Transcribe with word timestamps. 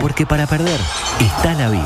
Porque 0.00 0.24
para 0.26 0.46
perder 0.46 0.80
está 1.20 1.54
la 1.54 1.68
vida. 1.68 1.84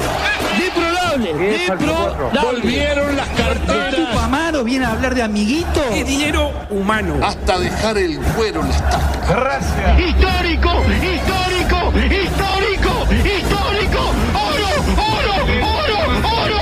Volvieron 2.43 3.17
las 3.17 3.29
carteras. 3.29 4.17
Amaro 4.23 4.63
viene 4.65 4.85
a 4.85 4.93
hablar 4.93 5.15
de 5.15 5.23
amiguito. 5.23 5.83
Es 5.93 6.07
dinero 6.07 6.53
humano. 6.71 7.15
hasta 7.23 7.59
dejar 7.59 7.99
el 7.99 8.19
cuero 8.19 8.61
en 8.61 8.69
las 8.69 8.91
tacas. 8.91 9.65
Histórico, 9.99 10.71
histórico, 11.03 11.93
histórico, 11.97 13.07
histórico. 13.25 14.01
Oro, 14.35 14.69
oro, 14.97 15.35
oro, 15.67 15.99
oro. 16.45 16.59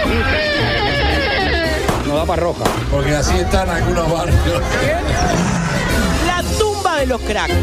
No 2.06 2.16
da 2.16 2.24
para 2.24 2.42
roja. 2.42 2.64
Porque 2.90 3.14
así 3.14 3.36
están 3.36 3.68
algunos 3.68 4.10
barrios. 4.10 4.62
La 6.26 6.42
tumba 6.58 6.96
de 6.96 7.06
los 7.06 7.20
cracks. 7.20 7.54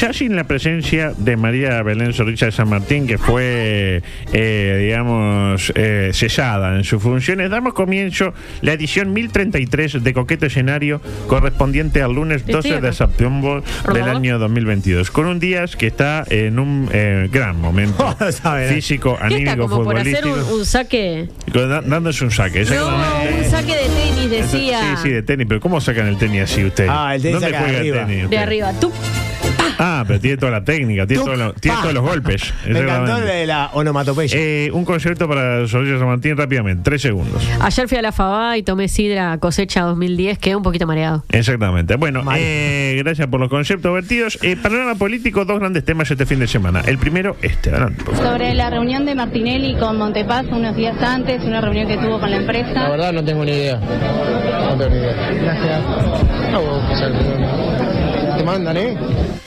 Ya 0.00 0.14
sin 0.14 0.34
la 0.34 0.44
presencia 0.44 1.12
de 1.18 1.36
María 1.36 1.82
Belén 1.82 2.14
Zorrilla 2.14 2.46
de 2.46 2.52
San 2.52 2.70
Martín, 2.70 3.06
que 3.06 3.18
fue, 3.18 4.02
eh, 4.32 4.78
digamos, 4.86 5.70
eh, 5.74 6.12
cesada 6.14 6.74
en 6.76 6.84
sus 6.84 7.02
funciones, 7.02 7.50
damos 7.50 7.74
comienzo 7.74 8.32
la 8.62 8.72
edición 8.72 9.12
1033 9.12 10.02
de 10.02 10.14
Coqueto 10.14 10.46
Escenario, 10.46 11.02
correspondiente 11.26 12.00
al 12.00 12.14
lunes 12.14 12.46
12 12.46 12.80
de 12.80 12.92
septiembre 12.94 13.60
del 13.92 14.04
año 14.04 14.38
2022, 14.38 15.10
con 15.10 15.26
un 15.26 15.38
día 15.38 15.66
que 15.66 15.88
está 15.88 16.24
en 16.30 16.58
un 16.58 16.88
eh, 16.92 17.28
gran 17.30 17.60
momento 17.60 18.16
físico, 18.70 19.18
¿Qué 19.18 19.24
está 19.26 19.50
anímico, 19.52 19.68
como 19.68 19.84
por 19.84 19.98
hacer 19.98 20.22
futbolístico, 20.22 20.54
un, 20.54 20.60
un 20.60 20.64
saque? 20.64 21.28
da- 21.52 21.82
dándose 21.82 22.24
un 22.24 22.30
saque. 22.30 22.64
No, 22.64 22.86
un 22.88 23.50
saque 23.50 23.74
de 23.76 23.82
tenis, 23.82 24.30
decía. 24.30 24.80
Sí, 24.96 25.02
sí, 25.02 25.10
de 25.10 25.22
tenis, 25.22 25.44
pero 25.46 25.60
¿cómo 25.60 25.78
sacan 25.78 26.06
el 26.06 26.16
tenis 26.16 26.44
así 26.44 26.64
usted? 26.64 26.86
Ah, 26.88 27.14
el 27.16 27.20
tenis 27.20 27.38
¿Dónde 27.40 27.58
juega 27.58 27.70
el 27.70 27.76
arriba. 27.76 28.06
tenis? 28.06 28.30
De 28.30 28.38
arriba. 28.38 28.72
Tú. 28.80 28.90
Ah, 29.78 30.04
pero 30.06 30.20
tiene 30.20 30.36
toda 30.36 30.52
la 30.52 30.64
técnica, 30.64 31.06
tiene, 31.06 31.22
Tuc, 31.22 31.32
todos 31.32 31.38
los, 31.38 31.54
tiene 31.56 31.76
pa. 31.76 31.82
todos 31.82 31.94
los 31.94 32.04
golpes. 32.04 32.54
Me 32.66 32.80
encantó 32.80 33.16
de 33.20 33.46
la 33.46 33.70
onomatopeya. 33.72 34.36
Eh, 34.38 34.70
un 34.72 34.84
concierto 34.84 35.28
para 35.28 35.66
Soraya 35.66 35.98
San 35.98 36.08
Martín 36.08 36.36
rápidamente, 36.36 36.82
tres 36.84 37.02
segundos. 37.02 37.42
Ayer 37.60 37.88
fui 37.88 37.98
a 37.98 38.02
la 38.02 38.12
Fabá 38.12 38.56
y 38.58 38.62
tomé 38.62 38.88
sidra 38.88 39.38
cosecha 39.38 39.82
2010, 39.82 40.38
quedé 40.38 40.56
un 40.56 40.62
poquito 40.62 40.86
mareado. 40.86 41.24
Exactamente. 41.30 41.96
Bueno, 41.96 42.22
Mal. 42.22 42.36
eh, 42.40 42.96
gracias 43.02 43.28
por 43.28 43.40
los 43.40 43.48
conceptos 43.48 43.92
vertidos. 43.92 44.38
Eh, 44.42 44.56
panorama 44.56 44.94
político, 44.96 45.44
dos 45.44 45.58
grandes 45.58 45.84
temas 45.84 46.10
este 46.10 46.26
fin 46.26 46.38
de 46.40 46.46
semana. 46.46 46.80
El 46.86 46.98
primero, 46.98 47.36
este. 47.42 47.70
Adelante, 47.70 48.04
por 48.04 48.14
favor. 48.14 48.32
Sobre 48.32 48.54
la 48.54 48.70
reunión 48.70 49.04
de 49.06 49.14
Martinelli 49.14 49.76
con 49.76 49.96
Montepaz 49.98 50.46
unos 50.50 50.76
días 50.76 51.00
antes, 51.02 51.42
una 51.44 51.60
reunión 51.60 51.88
que 51.88 51.96
tuvo 51.96 52.18
con 52.20 52.30
la 52.30 52.36
empresa. 52.38 52.88
verdad 52.90 53.12
no 53.12 53.24
tengo 53.24 53.44
ni 53.44 53.52
idea. 53.52 53.76
No 53.78 54.76
tengo 54.76 54.90
ni 54.90 54.96
idea. 54.98 55.14
Gracias. 55.42 55.80
Te 58.40 58.46
mandan, 58.46 58.74
¿eh? 58.74 58.96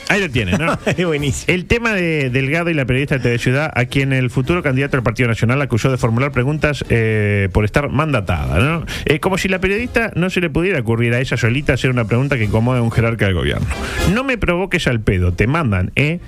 Ahí 0.08 0.20
lo 0.20 0.30
tienen, 0.30 0.56
¿no? 0.56 0.78
Es 0.86 1.04
buenísimo. 1.04 1.52
El 1.52 1.64
tema 1.64 1.94
de 1.94 2.30
Delgado 2.30 2.70
y 2.70 2.74
la 2.74 2.84
periodista 2.84 3.16
de 3.16 3.22
TV 3.22 3.38
Ciudad, 3.38 3.72
a 3.74 3.86
quien 3.86 4.12
el 4.12 4.30
futuro 4.30 4.62
candidato 4.62 4.96
del 4.96 5.02
Partido 5.02 5.28
Nacional 5.28 5.60
acusó 5.60 5.90
de 5.90 5.96
formular 5.96 6.30
preguntas 6.30 6.84
eh, 6.90 7.48
por 7.52 7.64
estar 7.64 7.88
mandatada, 7.88 8.60
¿no? 8.60 8.86
Eh, 9.06 9.18
como 9.18 9.36
si 9.36 9.48
la 9.48 9.58
periodista 9.58 10.12
no 10.14 10.30
se 10.30 10.40
le 10.40 10.48
pudiera 10.48 10.78
ocurrir 10.78 11.12
a 11.12 11.18
ella 11.18 11.36
solita 11.36 11.72
hacer 11.72 11.90
una 11.90 12.04
pregunta 12.04 12.36
que 12.36 12.44
incomode 12.44 12.78
a 12.78 12.82
un 12.82 12.92
jerarca 12.92 13.24
del 13.24 13.34
gobierno. 13.34 13.66
No 14.14 14.22
me 14.22 14.38
provoques 14.38 14.86
al 14.86 15.00
pedo, 15.00 15.32
te 15.32 15.48
mandan, 15.48 15.90
¿eh? 15.96 16.20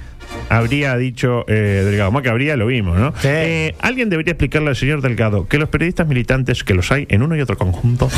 Habría 0.48 0.96
dicho 0.96 1.44
eh, 1.48 1.82
Delgado, 1.84 2.10
más 2.12 2.22
que 2.22 2.28
habría, 2.28 2.56
lo 2.56 2.66
vimos, 2.66 2.98
¿no? 2.98 3.12
Sí. 3.18 3.28
Eh, 3.28 3.74
Alguien 3.80 4.10
debería 4.10 4.32
explicarle 4.32 4.68
al 4.68 4.76
señor 4.76 5.00
Delgado 5.00 5.48
que 5.48 5.58
los 5.58 5.68
periodistas 5.68 6.06
militantes, 6.06 6.62
que 6.64 6.74
los 6.74 6.92
hay 6.92 7.06
en 7.08 7.22
uno 7.22 7.36
y 7.36 7.40
otro 7.40 7.56
conjunto, 7.56 8.10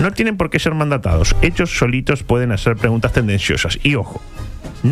no 0.00 0.12
tienen 0.12 0.36
por 0.36 0.50
qué 0.50 0.58
ser 0.58 0.74
mandatados. 0.74 1.36
Ellos 1.42 1.76
solitos 1.76 2.22
pueden 2.22 2.52
hacer 2.52 2.76
preguntas 2.76 3.12
tendenciosas. 3.12 3.78
Y 3.82 3.94
ojo, 3.94 4.20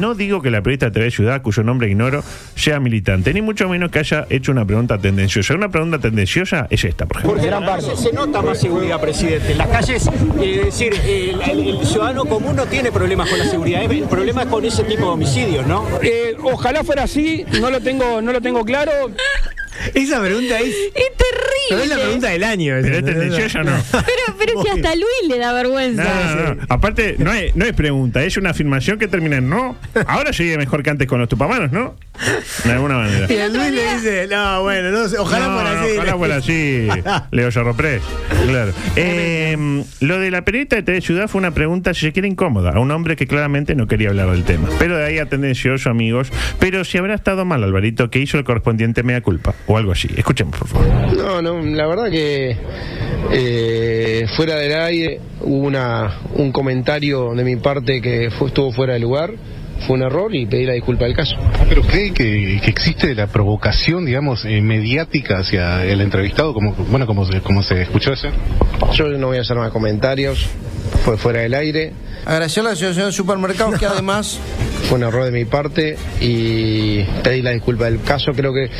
no 0.01 0.15
digo 0.15 0.43
que 0.43 0.51
la 0.51 0.63
periodista 0.63 0.87
de 0.87 0.93
TV 0.93 1.11
Ciudad, 1.11 1.43
cuyo 1.43 1.63
nombre 1.63 1.89
ignoro, 1.89 2.23
sea 2.55 2.81
militante, 2.81 3.33
ni 3.35 3.43
mucho 3.43 3.69
menos 3.69 3.91
que 3.91 3.99
haya 4.01 4.27
hecho 4.31 4.53
una 4.53 4.65
pregunta 4.65 4.99
tendenciosa. 4.99 5.55
Una 5.55 5.69
pregunta 5.71 5.99
tendenciosa 5.99 6.67
es 6.71 6.85
esta, 6.85 7.07
por 7.07 7.19
ejemplo. 7.19 7.43
gran 7.43 7.65
parte. 7.65 7.97
Se 7.97 8.13
nota 8.13 8.43
más 8.43 8.61
seguridad, 8.61 9.01
presidente. 9.01 9.53
En 9.53 9.59
las 9.59 9.69
calles, 9.69 10.07
eh, 10.41 10.57
es 10.61 10.65
decir, 10.67 10.93
el, 11.07 11.41
el- 11.43 11.69
el 11.81 11.87
ciudadano 11.87 12.25
común 12.25 12.57
no 12.57 12.67
tiene 12.67 12.91
problemas 12.93 13.29
con 13.31 13.39
la 13.39 13.47
seguridad. 13.47 13.83
eh, 13.83 13.89
El 13.99 14.05
problema 14.09 14.43
es 14.43 14.49
con 14.49 14.65
ese 14.65 14.85
tipo 14.85 15.03
de 15.03 15.09
homicidios, 15.09 15.67
¿no? 15.67 15.87
Eh, 16.03 16.37
ojalá 16.43 16.85
fuera 16.85 17.05
así, 17.05 17.45
no 17.61 17.71
lo 17.71 17.81
tengo, 17.81 18.21
no 18.23 18.33
lo 18.33 18.41
tengo 18.41 18.65
claro. 18.65 18.93
Esa 19.93 20.21
pregunta 20.21 20.61
es. 20.61 20.69
Es 20.69 21.13
Pero 21.69 21.81
es 21.83 21.89
la 21.89 21.95
terrible. 21.97 22.03
pregunta 22.05 22.29
del 22.31 22.45
año. 22.45 22.75
Pero 22.81 22.97
es 22.97 23.03
¿no? 23.03 23.09
tendenciosa 23.09 23.61
o 23.61 23.65
no. 23.65 23.73
Pero, 23.91 24.37
pero 24.39 24.63
si 24.63 24.69
hasta 24.69 24.95
Luis 24.95 25.29
le 25.29 25.39
da 25.39 25.53
vergüenza. 25.53 26.05
No, 26.05 26.37
no, 26.37 26.55
no. 26.55 26.63
Aparte, 26.69 27.17
no 27.19 27.33
es, 27.33 27.55
no 27.57 27.65
es 27.65 27.73
pregunta, 27.73 28.23
es 28.23 28.37
una 28.37 28.51
afirmación 28.51 28.99
que 28.99 29.09
termina 29.09 29.37
en 29.39 29.49
no. 29.49 29.77
Ahora 30.07 30.33
sería 30.33 30.57
mejor 30.59 30.83
que 30.83 30.91
antes 30.91 31.07
con 31.07 31.19
los 31.21 31.29
tupamanos, 31.29 31.71
¿no? 31.73 31.95
De 32.65 32.73
alguna 32.73 32.97
manera. 32.99 33.27
Y 33.29 33.35
el 33.37 33.53
Luis 33.53 33.71
le 33.73 33.95
dice, 33.95 34.27
no, 34.31 34.63
bueno, 34.63 34.91
no 34.91 35.09
sé, 35.09 35.19
ojalá 35.19 35.49
No, 35.49 35.55
fuera 35.55 35.75
no, 35.75 35.81
así. 35.81 35.97
Ojalá 35.97 36.17
fuera 36.17 36.37
así. 36.37 36.89
Leo 37.33 37.51
Cerroprés. 37.51 38.03
Claro. 38.49 38.73
Eh, 38.97 39.85
lo 40.01 40.19
de 40.19 40.31
la 40.31 40.45
periodista 40.45 40.77
de 40.77 40.83
TV 40.83 41.01
Ciudad 41.01 41.29
fue 41.29 41.39
una 41.41 41.51
pregunta, 41.53 41.93
si 41.95 42.03
se 42.03 42.13
quiere, 42.13 42.29
incómoda. 42.29 42.71
A 42.73 42.81
un 42.81 42.91
hombre 42.91 43.17
que 43.17 43.27
claramente 43.27 43.75
no 43.75 43.87
quería 43.87 44.09
hablar 44.11 44.31
del 44.31 44.45
tema. 44.45 44.69
Pero 44.79 44.97
de 44.97 45.05
ahí 45.05 45.19
a 45.19 45.27
tendencioso, 45.27 45.91
amigos. 45.91 46.31
Pero 46.61 46.85
si 46.85 46.99
habrá 46.99 47.15
estado 47.15 47.45
mal, 47.45 47.63
Alvarito, 47.65 48.09
que 48.11 48.21
hizo 48.21 48.39
el 48.39 48.45
correspondiente 48.45 49.03
mea 49.03 49.21
culpa. 49.21 49.55
O 49.67 49.77
algo 49.77 49.93
así. 49.93 50.09
Escuchemos, 50.17 50.57
por 50.59 50.69
favor. 50.69 50.87
No, 51.17 51.43
no, 51.43 51.61
la 51.61 51.87
verdad 51.87 52.11
que 52.11 52.57
eh, 53.33 54.27
fuera 54.37 54.57
del 54.57 54.75
aire 54.75 55.21
hubo 55.41 55.67
una, 55.67 56.19
un 56.35 56.53
comentario 56.53 57.35
de 57.35 57.45
mi 57.45 57.57
parte 57.57 58.01
que 58.01 58.31
fue- 58.31 58.49
estuvo 58.49 58.73
fuera 58.73 58.95
de 58.95 59.01
lugar, 59.01 59.33
fue 59.87 59.97
un 59.97 60.03
error 60.03 60.35
y 60.35 60.47
pedí 60.47 60.65
la 60.65 60.75
disculpa 60.75 61.05
del 61.05 61.15
caso. 61.15 61.37
¿Pero 61.69 61.83
cree 61.83 62.13
que, 62.13 62.61
que 62.63 62.71
existe 62.71 63.15
la 63.15 63.27
provocación, 63.27 64.05
digamos, 64.05 64.45
eh, 64.45 64.61
mediática 64.61 65.39
hacia 65.39 65.85
el 65.85 66.01
entrevistado, 66.01 66.55
como 66.55 66.73
bueno, 66.73 67.07
como 67.07 67.25
se, 67.25 67.41
como 67.41 67.63
se 67.63 67.83
escuchó 67.83 68.13
ayer? 68.13 68.33
Yo 68.93 69.09
no 69.09 69.29
voy 69.29 69.39
a 69.39 69.43
hacer 69.43 69.57
más 69.57 69.71
comentarios, 69.71 70.49
fue 71.05 71.17
fuera 71.17 71.41
del 71.41 71.55
aire, 71.55 71.93
Agradecer 72.27 72.63
a 72.63 72.65
la 72.65 72.71
Asociación 72.71 73.07
de 73.07 73.13
Supermercados 73.13 73.79
que 73.79 73.85
además 73.95 74.39
fue 74.89 74.97
un 74.97 75.05
error 75.05 75.25
de 75.25 75.31
mi 75.31 75.45
parte 75.45 75.97
y 76.21 77.03
pedí 77.23 77.43
la 77.43 77.51
disculpa 77.51 77.85
del 77.85 78.01
caso. 78.01 78.33
Creo 78.33 78.55
que 78.55 78.71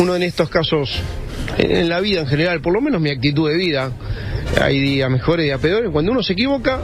uno 0.00 0.16
en 0.16 0.24
estos 0.24 0.50
casos, 0.50 1.00
en 1.58 1.70
en 1.76 1.88
la 1.88 2.00
vida 2.00 2.20
en 2.20 2.26
general, 2.26 2.60
por 2.60 2.72
lo 2.72 2.80
menos 2.80 3.00
mi 3.00 3.10
actitud 3.10 3.48
de 3.48 3.56
vida, 3.56 3.92
hay 4.60 4.80
días 4.80 5.08
mejores 5.10 5.44
y 5.44 5.46
días 5.46 5.60
peores. 5.60 5.90
Cuando 5.92 6.10
uno 6.10 6.24
se 6.24 6.32
equivoca, 6.32 6.80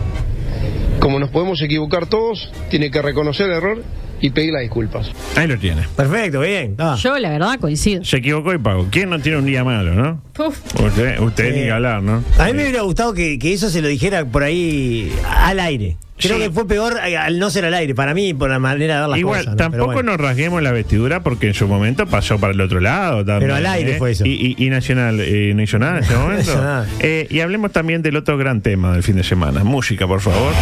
como 1.05 1.19
nos 1.19 1.29
podemos 1.29 1.61
equivocar 1.61 2.07
todos, 2.07 2.51
tiene 2.71 2.91
que 2.91 3.03
reconocer 3.03 3.45
el 3.51 3.53
error 3.59 3.85
y 4.23 4.31
pedir 4.31 4.53
las 4.55 4.63
disculpas. 4.63 5.11
Ahí 5.37 5.47
lo 5.47 5.59
tiene. 5.59 5.83
Perfecto, 5.95 6.41
bien. 6.41 6.77
Ah. 6.79 6.97
Yo, 6.99 7.19
la 7.19 7.29
verdad, 7.29 7.61
coincido. 7.61 8.03
Se 8.05 8.17
equivocó 8.17 8.55
y 8.55 8.59
pagó. 8.59 8.87
¿Quién 8.91 9.11
no 9.11 9.19
tiene 9.21 9.37
un 9.37 9.45
día 9.45 9.63
malo, 9.65 9.93
no? 9.93 10.23
Uf. 10.43 10.61
Usted, 10.81 11.21
usted 11.21 11.53
Sí. 11.53 11.61
ni 11.61 11.69
hablar, 11.69 12.03
¿no? 12.03 12.25
A 12.39 12.47
mí 12.47 12.55
me 12.55 12.63
hubiera 12.63 12.81
gustado 12.81 13.13
que, 13.13 13.39
que 13.39 13.53
eso 13.53 13.69
se 13.69 13.83
lo 13.83 13.89
dijera 13.89 14.25
por 14.25 14.45
ahí 14.45 15.13
al 15.31 15.61
aire. 15.61 15.99
Creo 16.17 16.37
Sí. 16.37 16.43
que 16.45 16.51
fue 16.51 16.67
peor 16.67 16.97
eh, 17.05 17.17
al 17.17 17.39
no 17.41 17.51
ser 17.51 17.65
al 17.65 17.75
aire, 17.75 17.95
para 17.95 18.15
mí, 18.15 18.33
por 18.35 18.49
la 18.49 18.59
manera 18.61 18.95
de 18.95 19.01
ver 19.01 19.09
las 19.11 19.19
Igual, 19.19 19.39
cosas. 19.41 19.51
¿no? 19.53 19.57
Tampoco 19.57 19.93
bueno. 19.95 20.13
nos 20.13 20.21
rasguemos 20.21 20.63
la 20.63 20.71
vestidura 20.71 21.23
porque 21.25 21.49
en 21.49 21.55
su 21.55 21.67
momento 21.67 22.07
pasó 22.07 22.39
para 22.39 22.53
el 22.53 22.61
otro 22.61 22.79
lado. 22.81 23.25
También, 23.25 23.41
Pero 23.41 23.55
al 23.57 23.67
aire 23.67 23.93
¿eh? 23.93 23.99
fue 23.99 24.13
eso. 24.13 24.25
Y, 24.25 24.55
y- 24.59 24.65
y 24.65 24.71
Nacional 24.71 25.19
eh, 25.21 25.53
no 25.57 25.63
hizo 25.63 25.79
nada 25.79 25.99
en 25.99 26.05
ese 26.05 26.17
momento. 26.17 26.85
Eh, 27.01 27.27
y 27.31 27.41
hablemos 27.41 27.73
también 27.73 28.01
del 28.03 28.17
otro 28.17 28.39
gran 28.39 28.61
tema 28.61 28.93
del 28.93 29.03
fin 29.03 29.17
de 29.17 29.25
semana. 29.25 29.65
Música, 29.65 30.07
por 30.07 30.21
favor. 30.21 30.53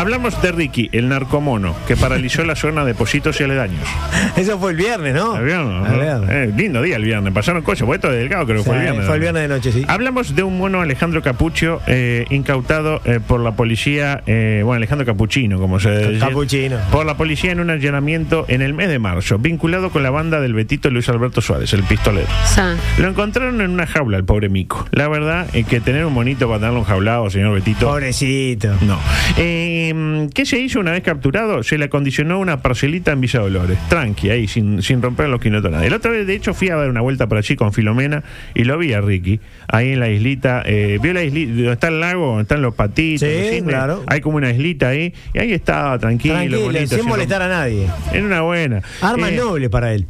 Hablamos 0.00 0.40
de 0.40 0.50
Ricky, 0.50 0.88
el 0.92 1.10
narcomono, 1.10 1.76
que 1.86 1.94
paralizó 1.94 2.42
la 2.42 2.56
zona 2.56 2.86
de 2.86 2.94
Positos 2.94 3.38
y 3.38 3.44
aledaños. 3.44 3.86
Eso 4.38 4.58
fue 4.58 4.70
el 4.70 4.78
viernes, 4.78 5.14
¿no? 5.14 5.36
El 5.36 5.44
viernes, 5.44 5.92
El. 5.92 6.30
Eh, 6.30 6.52
lindo 6.56 6.80
día 6.80 6.96
el 6.96 7.04
viernes, 7.04 7.34
pasaron 7.34 7.60
cosas, 7.60 7.84
fue 7.84 7.96
esto 7.96 8.08
de 8.08 8.16
delgado, 8.16 8.46
creo 8.46 8.58
que 8.58 8.64
fue 8.64 8.76
el 8.76 8.82
viernes. 8.82 9.04
fue 9.04 9.16
el 9.16 9.20
viernes 9.20 9.42
de 9.42 9.48
noche, 9.48 9.72
sí. 9.72 9.84
Hablamos 9.86 10.34
de 10.34 10.42
un 10.42 10.56
mono 10.56 10.80
Alejandro 10.80 11.20
Capucho, 11.20 11.82
eh, 11.86 12.24
incautado 12.30 13.02
eh, 13.04 13.20
por 13.20 13.40
la 13.40 13.52
policía, 13.52 14.22
eh, 14.26 14.62
bueno, 14.64 14.78
Alejandro 14.78 15.04
Capuchino, 15.04 15.60
como 15.60 15.78
se 15.78 16.12
dice. 16.12 16.26
Capuchino. 16.26 16.78
Por 16.90 17.04
la 17.04 17.18
policía 17.18 17.52
en 17.52 17.60
un 17.60 17.68
allanamiento 17.68 18.46
en 18.48 18.62
el 18.62 18.72
mes 18.72 18.88
de 18.88 18.98
marzo, 18.98 19.38
vinculado 19.38 19.90
con 19.90 20.02
la 20.02 20.08
banda 20.08 20.40
del 20.40 20.54
Betito 20.54 20.88
Luis 20.88 21.10
Alberto 21.10 21.42
Suárez, 21.42 21.74
el 21.74 21.82
pistolero. 21.82 22.28
Sa. 22.46 22.74
Lo 22.96 23.06
encontraron 23.06 23.60
en 23.60 23.68
una 23.68 23.86
jaula, 23.86 24.16
el 24.16 24.24
pobre 24.24 24.48
mico. 24.48 24.86
La 24.92 25.08
verdad 25.08 25.46
es 25.52 25.66
que 25.66 25.80
tener 25.80 26.06
un 26.06 26.14
monito 26.14 26.48
para 26.48 26.60
darle 26.60 26.78
un 26.78 26.84
jaulado, 26.84 27.28
señor 27.28 27.52
Betito. 27.52 27.86
Pobrecito. 27.86 28.74
No. 28.80 28.98
Eh, 29.36 29.89
¿Qué 30.34 30.46
se 30.46 30.58
hizo 30.58 30.80
una 30.80 30.92
vez 30.92 31.02
capturado? 31.02 31.62
Se 31.62 31.78
le 31.78 31.86
acondicionó 31.86 32.38
una 32.38 32.62
parcelita 32.62 33.12
en 33.12 33.20
Villa 33.20 33.40
Dolores. 33.40 33.78
Tranqui, 33.88 34.30
ahí, 34.30 34.46
sin, 34.48 34.82
sin 34.82 35.02
romper 35.02 35.28
los 35.28 35.40
quinotos 35.40 35.70
nada. 35.70 35.88
La 35.88 35.96
otra 35.96 36.10
vez, 36.10 36.26
de 36.26 36.34
hecho, 36.34 36.54
fui 36.54 36.68
a 36.70 36.76
dar 36.76 36.88
una 36.90 37.00
vuelta 37.00 37.26
por 37.28 37.38
allí 37.38 37.56
con 37.56 37.72
Filomena 37.72 38.22
y 38.54 38.64
lo 38.64 38.78
vi 38.78 38.92
a 38.92 39.00
Ricky, 39.00 39.40
ahí 39.68 39.92
en 39.92 40.00
la 40.00 40.08
islita. 40.10 40.62
Eh, 40.66 40.98
¿Vio 41.02 41.12
la 41.12 41.22
islita? 41.22 41.52
Donde 41.52 41.72
está 41.72 41.88
el 41.88 42.00
lago, 42.00 42.26
donde 42.26 42.42
están 42.42 42.62
los 42.62 42.74
patitos. 42.74 43.28
Sí, 43.28 43.34
los 43.34 43.44
cisnes? 43.50 43.62
claro. 43.74 44.02
Hay 44.06 44.20
como 44.20 44.36
una 44.36 44.50
islita 44.50 44.88
ahí. 44.88 45.12
Y 45.34 45.38
ahí 45.38 45.52
estaba, 45.52 45.98
tranquilo, 45.98 46.34
Tranquilo, 46.34 46.60
bonito. 46.62 46.96
sin 46.96 47.06
molestar 47.06 47.42
a 47.42 47.48
nadie. 47.48 47.86
En 48.12 48.24
una 48.24 48.42
buena. 48.42 48.82
Armas 49.00 49.32
Eh, 49.32 49.36
nobles 49.36 49.68
para 49.70 49.92
él. 49.92 50.06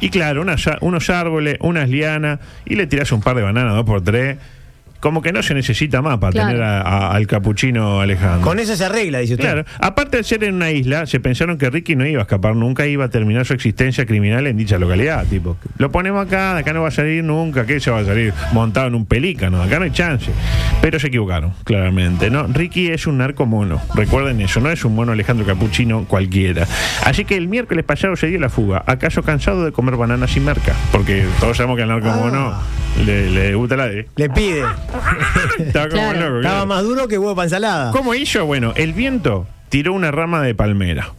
y 0.00 0.10
claro, 0.10 0.42
unas 0.42 0.66
a- 0.66 0.78
unos 0.82 1.08
árboles, 1.10 1.56
unas 1.60 1.88
lianas, 1.88 2.38
y 2.66 2.74
le 2.74 2.86
tirás 2.86 3.10
un 3.12 3.20
par 3.22 3.34
de 3.36 3.42
bananas, 3.42 3.74
dos 3.74 3.84
por 3.86 4.02
tres. 4.02 4.36
Como 5.00 5.22
que 5.22 5.32
no 5.32 5.42
se 5.42 5.54
necesita 5.54 6.02
más 6.02 6.18
para 6.18 6.32
Claro. 6.32 6.48
tener 6.48 6.62
a- 6.62 6.80
a- 6.82 7.12
al 7.14 7.26
capuchino 7.26 8.00
Alejandro. 8.00 8.42
Con 8.42 8.58
eso 8.58 8.76
se 8.76 8.84
arregla, 8.84 9.18
dice 9.20 9.34
usted. 9.34 9.44
Claro, 9.44 9.64
aparte 9.80 10.16
de 10.18 10.24
ser 10.24 10.44
en 10.44 10.54
una 10.54 10.70
isla, 10.70 11.06
se 11.06 11.20
pensaron 11.20 11.58
que 11.58 11.70
Ricky 11.70 11.96
no 11.96 12.06
iba 12.06 12.20
a 12.20 12.22
escapar 12.22 12.54
nunca, 12.56 12.86
iba 12.86 13.04
a 13.04 13.08
terminar 13.08 13.44
su 13.46 13.52
existencia 13.54 14.06
criminal 14.06 14.46
en 14.46 14.56
dicha 14.56 14.78
localidad. 14.78 15.24
Tipo, 15.26 15.56
lo 15.78 15.90
ponemos 15.90 16.26
acá, 16.26 16.54
de 16.54 16.60
acá 16.60 16.72
no 16.72 16.82
va 16.82 16.88
a 16.88 16.90
salir 16.92 17.22
nunca, 17.24 17.66
¿qué 17.66 17.80
se 17.80 17.90
va 17.90 18.00
a 18.00 18.04
salir 18.04 18.32
montado 18.52 18.86
en 18.88 18.94
un 18.94 19.06
pelícano? 19.06 19.62
Acá 19.62 19.78
no 19.78 19.84
hay 19.84 19.90
chance. 19.92 20.30
Pero 20.80 20.98
se 20.98 21.08
equivocaron, 21.08 21.52
claramente. 21.64 22.30
¿no? 22.30 22.46
Ricky 22.46 22.88
es 22.88 23.06
un 23.06 23.18
narco 23.18 23.46
mono, 23.46 23.80
recuerden 23.94 24.40
eso, 24.40 24.60
no 24.60 24.70
es 24.70 24.84
un 24.84 24.94
mono 24.94 25.12
Alejandro 25.12 25.46
Capuchino 25.46 26.04
cualquiera. 26.04 26.66
Así 27.04 27.24
que 27.24 27.36
el 27.36 27.48
miércoles 27.48 27.84
pasado 27.84 28.16
se 28.16 28.26
dio 28.28 28.38
la 28.40 28.48
fuga, 28.48 28.82
acaso 28.86 29.22
cansado 29.22 29.64
de 29.64 29.72
comer 29.72 29.96
bananas 29.96 30.30
sin 30.30 30.44
marca, 30.44 30.72
porque 30.92 31.24
todos 31.40 31.56
sabemos 31.56 31.76
que 31.76 31.82
al 31.82 31.88
narco 31.88 32.08
Ah. 32.10 32.16
mono 32.16 32.54
le, 33.04 33.30
le 33.30 33.54
gusta 33.54 33.76
la 33.76 33.88
de. 33.88 34.06
Le 34.16 34.30
pide. 34.30 34.62
Estaba 35.58 35.88
como 35.88 36.02
Claro. 36.02 36.20
loco, 36.20 36.36
Estaba 36.38 36.40
claro. 36.40 36.66
más 36.66 36.82
duro 36.82 37.08
que 37.08 37.18
huevo 37.18 37.34
para 37.34 37.46
ensalada. 37.46 37.92
¿Cómo 37.92 38.14
hizo? 38.14 38.46
Bueno, 38.46 38.72
el 38.76 38.92
viento 38.92 39.46
tiró 39.68 39.92
una 39.92 40.10
rama 40.10 40.42
de 40.42 40.54
palmera. 40.54 41.10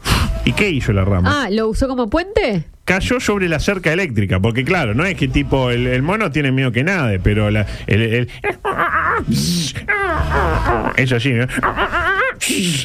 ¿Y 0.46 0.54
qué 0.54 0.70
hizo 0.70 0.94
la 0.94 1.04
rama? 1.04 1.44
Ah, 1.46 1.50
¿lo 1.50 1.68
usó 1.68 1.88
como 1.88 2.10
puente? 2.10 2.64
Cayó 2.86 3.20
sobre 3.20 3.50
la 3.50 3.60
cerca 3.60 3.92
eléctrica, 3.92 4.40
porque 4.40 4.64
claro, 4.64 4.94
no 4.94 5.04
es 5.06 5.16
que 5.16 5.28
tipo 5.28 5.72
el, 5.72 5.88
el 5.88 6.02
mono 6.04 6.32
tiene 6.32 6.54
miedo 6.54 6.72
que 6.72 6.86
nada, 6.86 7.12
pero 7.22 7.52
la, 7.52 7.66
el, 7.86 8.02
el- 8.02 8.30
es 10.96 11.12
así. 11.12 11.34
¿no? 11.34 11.48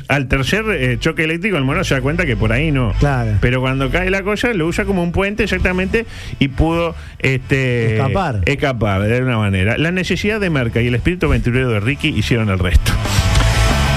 Al 0.08 0.28
tercer 0.28 0.64
eh, 0.70 0.98
choque 0.98 1.24
eléctrico 1.24 1.56
el 1.56 1.64
mono 1.64 1.84
se 1.84 1.94
da 1.94 2.00
cuenta 2.00 2.26
que 2.26 2.36
por 2.36 2.52
ahí 2.52 2.70
no. 2.70 2.92
Claro. 2.98 3.32
Pero 3.40 3.60
cuando 3.60 3.90
cae 3.90 4.10
la 4.10 4.22
cosa 4.22 4.52
lo 4.52 4.66
usa 4.66 4.84
como 4.84 5.02
un 5.02 5.12
puente 5.12 5.44
exactamente 5.44 6.06
y 6.38 6.48
pudo 6.48 6.94
este, 7.18 7.96
Escapar. 7.96 8.40
escapar 8.46 9.02
de 9.02 9.16
alguna 9.16 9.38
manera. 9.38 9.78
La 9.78 9.90
necesidad 9.90 10.40
de 10.40 10.50
Merca 10.50 10.80
y 10.80 10.88
el 10.88 10.94
espíritu 10.94 11.26
aventurero 11.26 11.70
de 11.70 11.80
Ricky 11.80 12.08
hicieron 12.08 12.48
el 12.50 12.58
resto. 12.58 12.92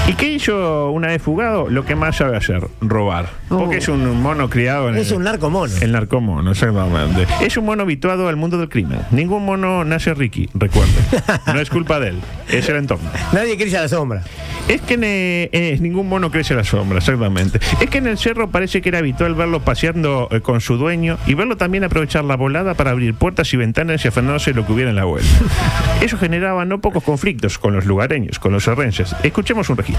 ¿Y 0.08 0.12
qué 0.14 0.28
hizo 0.30 0.90
una 0.92 1.08
vez 1.08 1.20
fugado? 1.20 1.68
Lo 1.68 1.84
que 1.84 1.96
más 1.96 2.16
sabe 2.16 2.36
hacer, 2.36 2.66
robar. 2.80 3.28
Porque 3.48 3.76
Oh. 3.76 3.78
es 3.78 3.88
un 3.88 4.22
mono 4.22 4.48
criado 4.48 4.88
en 4.88 4.96
Es 4.96 5.10
el- 5.10 5.16
un 5.18 5.24
narco 5.24 5.50
mono. 5.50 5.72
el 5.80 5.90
narcomono, 5.92 6.52
exactamente. 6.52 7.26
Es 7.40 7.56
un 7.56 7.64
mono 7.64 7.82
habituado 7.82 8.28
al 8.28 8.36
mundo 8.36 8.56
del 8.56 8.68
crimen. 8.68 9.00
Ningún 9.10 9.44
mono 9.44 9.84
nace 9.84 10.14
Ricky, 10.14 10.48
recuerde. 10.54 10.92
No 11.52 11.60
es 11.60 11.70
culpa 11.70 11.98
de 11.98 12.10
él, 12.10 12.20
es 12.48 12.68
el 12.68 12.76
entorno. 12.76 13.10
Nadie 13.32 13.56
crece 13.56 13.78
a 13.78 13.82
la 13.82 13.88
sombra. 13.88 14.22
Es 14.68 14.80
que 14.80 14.94
en, 14.94 15.04
eh, 15.04 15.48
eh, 15.52 15.78
ningún 15.80 16.08
mono 16.08 16.30
crece 16.30 16.54
a 16.54 16.56
la 16.56 16.64
sombra, 16.64 16.98
exactamente. 16.98 17.60
Es 17.80 17.88
que 17.88 17.98
en 17.98 18.06
el 18.08 18.18
cerro 18.18 18.50
parece 18.50 18.82
que 18.82 18.88
era 18.88 18.98
habitual 18.98 19.34
verlo 19.34 19.60
paseando 19.60 20.28
eh, 20.32 20.40
con 20.40 20.60
su 20.60 20.76
dueño 20.76 21.18
y 21.26 21.34
verlo 21.34 21.56
también 21.56 21.84
aprovechar 21.84 22.24
la 22.24 22.36
volada 22.36 22.74
para 22.74 22.90
abrir 22.90 23.14
puertas 23.14 23.52
y 23.54 23.56
ventanas 23.56 24.04
y 24.04 24.08
afanándose 24.08 24.54
lo 24.54 24.66
que 24.66 24.72
hubiera 24.72 24.90
en 24.90 24.96
la 24.96 25.04
vuelta. 25.04 25.28
Eso 26.02 26.16
generaba 26.18 26.64
no 26.64 26.80
pocos 26.80 27.02
conflictos 27.04 27.58
con 27.58 27.74
los 27.74 27.86
lugareños, 27.86 28.38
con 28.40 28.52
los 28.52 28.64
serrenses. 28.64 29.14
Escuchemos 29.22 29.68
un 29.70 29.76
registro. 29.76 29.95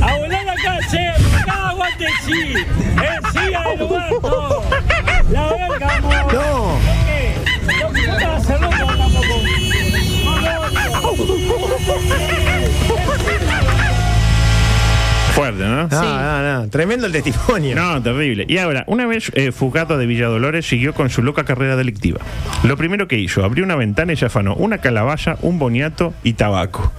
A 0.00 0.16
volar 0.16 0.44
la 0.44 0.54
calle, 0.54 1.12
cada 1.44 1.72
guante 1.72 2.06
sí, 2.24 2.54
Fuerte, 15.38 15.62
¿no? 15.62 15.86
No, 15.86 16.20
no, 16.20 16.62
no. 16.62 16.68
Tremendo 16.68 17.06
el 17.06 17.12
testimonio. 17.12 17.76
No, 17.76 18.02
terrible. 18.02 18.44
Y 18.48 18.58
ahora, 18.58 18.82
una 18.88 19.06
vez 19.06 19.30
eh, 19.34 19.52
fugado 19.52 19.96
de 19.96 20.04
Villadolores, 20.04 20.66
siguió 20.66 20.94
con 20.94 21.10
su 21.10 21.22
loca 21.22 21.44
carrera 21.44 21.76
delictiva. 21.76 22.18
Lo 22.64 22.76
primero 22.76 23.06
que 23.06 23.18
hizo, 23.18 23.44
abrió 23.44 23.64
una 23.64 23.76
ventana 23.76 24.12
y 24.12 24.16
se 24.16 24.26
afanó 24.26 24.56
una 24.56 24.78
calabaza, 24.78 25.36
un 25.42 25.60
boniato 25.60 26.12
y 26.24 26.32
tabaco. 26.32 26.90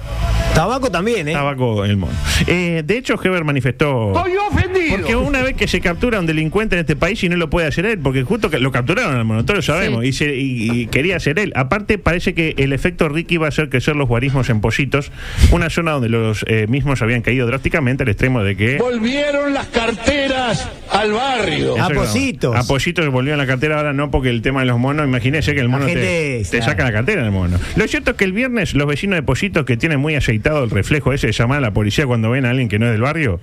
Tabaco 0.56 0.89
también, 0.89 1.27
¿eh? 1.27 1.33
Tabaco 1.33 1.83
el 1.83 1.97
mono. 1.97 2.13
Eh, 2.47 2.81
de 2.86 2.97
hecho, 2.97 3.19
Heber 3.21 3.44
manifestó. 3.44 4.13
¡Estoy 4.15 4.38
Porque 4.90 5.16
una 5.16 5.42
vez 5.42 5.56
que 5.56 5.68
se 5.68 5.81
captura 5.81 6.18
a 6.18 6.22
un 6.22 6.26
delincuente 6.26 6.76
en 6.76 6.81
este 6.81 6.96
país 6.96 7.24
y 7.24 7.30
no 7.30 7.36
lo 7.38 7.50
puede 7.50 7.68
hacer 7.68 7.86
él, 7.86 8.00
porque 8.00 8.24
justo 8.24 8.50
que 8.50 8.60
lo 8.60 8.72
capturaron 8.72 9.16
al 9.16 9.26
mono, 9.26 9.44
todos 9.46 9.58
lo 9.58 9.62
sabemos, 9.62 10.02
Sí. 10.04 10.10
y, 10.10 10.14
se- 10.14 10.36
y- 10.36 10.72
y 10.81 10.88
quería 10.88 11.20
ser 11.20 11.40
él. 11.40 11.52
Aparte, 11.56 11.98
parece 11.98 12.34
que 12.34 12.54
el 12.58 12.74
efecto 12.74 13.10
Ricky 13.10 13.38
va 13.38 13.48
a 13.48 13.50
hacer 13.50 13.70
crecer 13.70 13.96
los 13.96 14.08
guarismos 14.08 14.50
en 14.50 14.62
Positos, 14.62 15.12
una 15.52 15.70
zona 15.70 15.92
donde 15.92 16.10
los 16.10 16.44
eh, 16.48 16.68
mismos 16.68 17.02
habían 17.02 17.22
caído 17.22 17.46
drásticamente 17.48 18.04
al 18.04 18.10
extremo 18.10 18.44
de 18.44 18.56
que. 18.56 18.78
Volvieron 18.78 19.54
las 19.54 19.68
carteras 19.68 20.68
al 20.92 21.12
barrio. 21.14 21.81
A. 21.81 21.90
Positos. 21.90 22.56
A 22.56 22.64
Positos 22.68 23.08
volvió 23.10 23.34
a 23.34 23.38
la 23.38 23.46
cartera, 23.48 23.78
ahora 23.78 23.94
no 23.94 24.12
porque 24.12 24.30
el 24.30 24.42
tema 24.42 24.62
de 24.62 24.66
los 24.68 24.80
monos, 24.80 25.06
imagínese 25.06 25.54
que 25.54 25.60
el 25.62 25.70
mono 25.70 25.86
te, 25.86 26.44
te 26.50 26.62
saca 26.62 26.84
la 26.84 26.92
cartera 26.92 27.24
del 27.24 27.31
mono. 27.31 27.60
Lo 27.76 27.88
cierto 27.88 28.12
es 28.12 28.18
que 28.18 28.26
el 28.26 28.34
viernes 28.34 28.74
los 28.74 28.88
vecinos 28.88 29.16
de 29.18 29.24
Positos 29.24 29.66
que 29.66 29.78
tienen 29.78 30.00
muy 30.00 30.16
aceitado 30.16 30.64
el 30.64 30.70
reflejo 30.70 31.14
ese 31.14 31.28
de 31.28 31.34
llamar 31.34 31.58
a 31.60 31.62
la 31.62 31.72
policía 31.72 32.06
cuando 32.08 32.30
ven 32.31 32.46
a 32.46 32.50
alguien 32.52 32.70
que 32.70 32.80
no 32.80 32.86
es 32.86 32.92
del 32.92 33.02
barrio, 33.02 33.40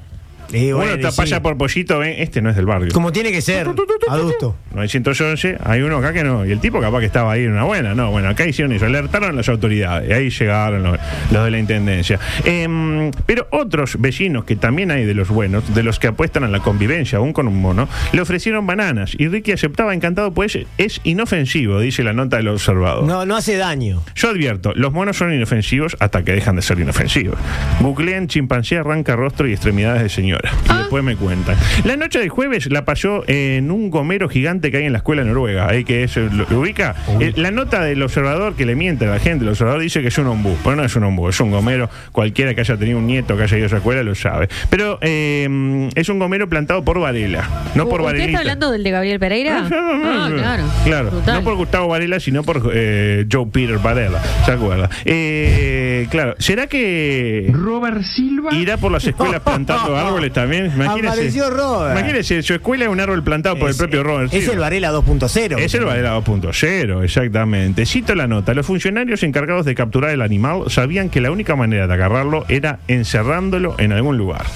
Y 0.53 0.73
bueno, 0.73 0.95
uno 0.95 0.97
te 0.97 1.17
pasa 1.17 1.37
sí. 1.37 1.41
por 1.41 1.57
Posito, 1.57 1.99
ven, 1.99 2.15
este 2.19 2.43
no 2.43 2.51
es 2.51 2.57
del 2.57 2.67
barrio. 2.67 2.93
Como 2.93 3.13
tiene 3.13 3.33
que 3.33 3.41
ser, 3.41 3.69
adulto. 4.09 4.57
No 4.75 4.81
hay 4.83 4.89
111, 4.89 5.59
hay 5.65 5.83
uno 5.83 5.97
acá 5.99 6.13
que 6.13 6.23
no. 6.23 6.45
Y 6.45 6.53
el 6.53 6.61
tipo 6.61 6.81
capaz 6.81 7.01
que 7.01 7.07
estaba 7.07 7.33
ahí 7.33 7.45
en 7.45 7.53
una 7.53 7.65
buena. 7.65 7.95
No, 7.95 8.11
bueno, 8.11 8.29
acá 8.29 8.47
hicieron 8.47 8.73
eso. 8.73 8.87
Alertaron 8.87 9.31
a 9.31 9.33
las 9.33 9.49
autoridades. 9.49 10.11
Y 10.11 10.13
ahí 10.13 10.31
llegaron 10.31 10.83
los, 10.83 10.99
los 11.31 11.45
de 11.45 11.51
la 11.51 11.59
intendencia. 11.59 12.19
Em, 12.45 13.11
pero 13.25 13.49
otros 13.51 13.97
vecinos, 14.01 14.45
que 14.45 14.57
también 14.57 14.91
hay 14.91 15.05
de 15.05 15.15
los 15.15 15.29
buenos, 15.29 15.75
de 15.75 15.83
los 15.83 15.99
que 15.99 16.09
apuestan 16.09 16.45
a 16.45 16.49
la 16.49 16.61
convivencia, 16.61 17.19
aún 17.19 17.33
con 17.33 17.49
un 17.49 17.61
mono, 17.61 17.89
le 18.13 18.21
ofrecieron 18.21 18.67
bananas. 18.67 19.15
Y 19.19 19.29
Ricky 19.29 19.53
aceptaba 19.53 19.95
encantado, 19.95 20.33
pues 20.33 20.59
es 20.79 21.01
inofensivo, 21.05 21.81
dice 21.81 22.03
la 22.03 22.13
nota 22.13 22.37
del 22.37 22.49
observador. 22.49 23.05
No, 23.05 23.25
no 23.25 23.37
hace 23.37 23.57
daño. 23.57 24.03
Yo 24.15 24.31
advierto, 24.31 24.73
los 24.75 24.93
monos 24.93 25.17
son 25.17 25.33
inofensivos 25.33 25.97
hasta 26.01 26.23
que 26.23 26.33
dejan 26.33 26.57
de 26.57 26.63
ser 26.63 26.79
inofensivos. 26.79 27.39
Googleen 27.81 28.29
chimpancé 28.29 28.79
arranca 28.79 29.17
rostro 29.17 29.49
y 29.49 29.53
extremidades 29.53 30.03
de 30.03 30.09
señora. 30.43 30.75
Y 30.75 30.79
después 30.79 31.05
me 31.05 31.17
cuentan. 31.17 31.57
La 31.85 31.97
noche 31.97 32.19
del 32.19 32.29
jueves 32.29 32.71
la 32.71 32.85
pasó 32.85 33.25
en 33.27 33.71
un 33.71 33.91
gomero 33.91 34.29
gigante 34.29 34.71
que 34.71 34.79
hay 34.79 34.85
en 34.85 34.93
la 34.93 34.99
escuela 34.99 35.25
noruega. 35.25 35.69
Ahí 35.69 35.85
que 35.85 36.05
es, 36.05 36.17
lo, 36.17 36.47
lo 36.49 36.61
ubica. 36.61 36.95
Eh, 37.21 37.33
la 37.37 37.51
nota 37.51 37.83
del 37.83 38.03
observador 38.03 38.55
que 38.55 38.67
le 38.67 38.75
miente 38.75 39.07
a 39.07 39.11
la 39.11 39.19
gente, 39.19 39.45
el 39.45 39.51
observador 39.51 39.81
dice 39.81 40.03
que 40.03 40.09
es 40.09 40.19
un 40.19 40.27
ombú. 40.27 40.57
Pero 40.63 40.77
no 40.77 40.85
es 40.85 40.95
un 40.97 41.05
ombú, 41.05 41.29
es 41.29 41.41
un 41.41 41.51
gomero. 41.51 41.89
Cualquiera 42.13 42.55
que 42.55 42.61
haya 42.61 42.77
tenido 42.77 42.99
un 42.99 43.07
nieto 43.07 43.37
que 43.37 43.43
haya 43.45 43.57
ido 43.57 43.65
a 43.65 43.69
esa 43.69 43.77
escuela 43.79 44.03
lo 44.03 44.15
sabe. 44.15 44.49
Pero 44.71 44.99
eh, 45.03 45.89
es 45.95 46.09
un 46.09 46.19
gomero 46.19 46.49
plantado 46.49 46.85
por 46.85 46.99
Varela, 47.01 47.49
no 47.75 47.85
por 47.89 48.01
¿Usted 48.01 48.05
Varelita. 48.05 48.27
está 48.27 48.39
hablando 48.41 48.71
del 48.71 48.83
de 48.83 48.91
Gabriel 48.91 49.19
Pereira? 49.21 49.69
Ah, 50.09 50.31
claro. 50.33 50.65
Claro, 50.85 51.09
Total. 51.11 51.35
no 51.37 51.43
por 51.45 51.55
Gustavo 51.57 51.89
Varela, 51.89 52.21
sino 52.21 52.43
por 52.43 52.71
eh, 52.73 53.27
Joe 53.31 53.47
Peter 53.47 53.79
Varela. 53.79 54.23
¿Se 54.45 54.53
acuerda? 54.53 54.89
Eh, 55.05 56.07
claro, 56.11 56.35
¿será 56.39 56.67
que 56.67 57.51
Robert 57.53 58.03
Silva. 58.03 58.55
irá 58.55 58.77
por 58.77 58.93
las 58.93 59.07
escuelas 59.07 59.41
plantando 59.41 59.97
árboles 60.07 60.26
también? 60.31 60.67
Imagínese. 60.67 61.09
Apareció 61.09 61.51
Robert. 61.51 61.99
Imagínese, 61.99 62.43
su 62.43 62.55
escuela 62.55 62.85
es 62.85 62.91
un 62.91 63.01
árbol 63.01 63.23
plantado 63.23 63.59
por 63.59 63.71
el 63.71 63.77
propio 63.77 64.03
Robert. 64.03 64.33
Es 64.33 64.49
el 64.49 64.59
Varela 64.59 64.93
2.0. 64.93 65.59
Es 65.59 65.75
el 65.75 65.85
Varela 65.85 66.19
2.0, 66.19 67.05
exactamente. 67.05 67.87
Cito 67.87 68.15
la 68.15 68.27
nota. 68.27 68.55
Los 68.55 68.67
funcionarios 68.67 69.23
encargados 69.23 69.67
de 69.67 69.75
capturar 69.75 70.11
el 70.11 70.23
animal 70.23 70.65
sabían 70.69 71.11
que 71.11 71.21
la 71.21 71.31
única 71.31 71.57
manera 71.57 71.87
de 71.87 71.95
agarrarlo 71.95 72.45
era 72.49 72.81
encerrándolo 72.89 73.75
en 73.79 73.93
algún 73.93 74.17
lugar. 74.19 74.47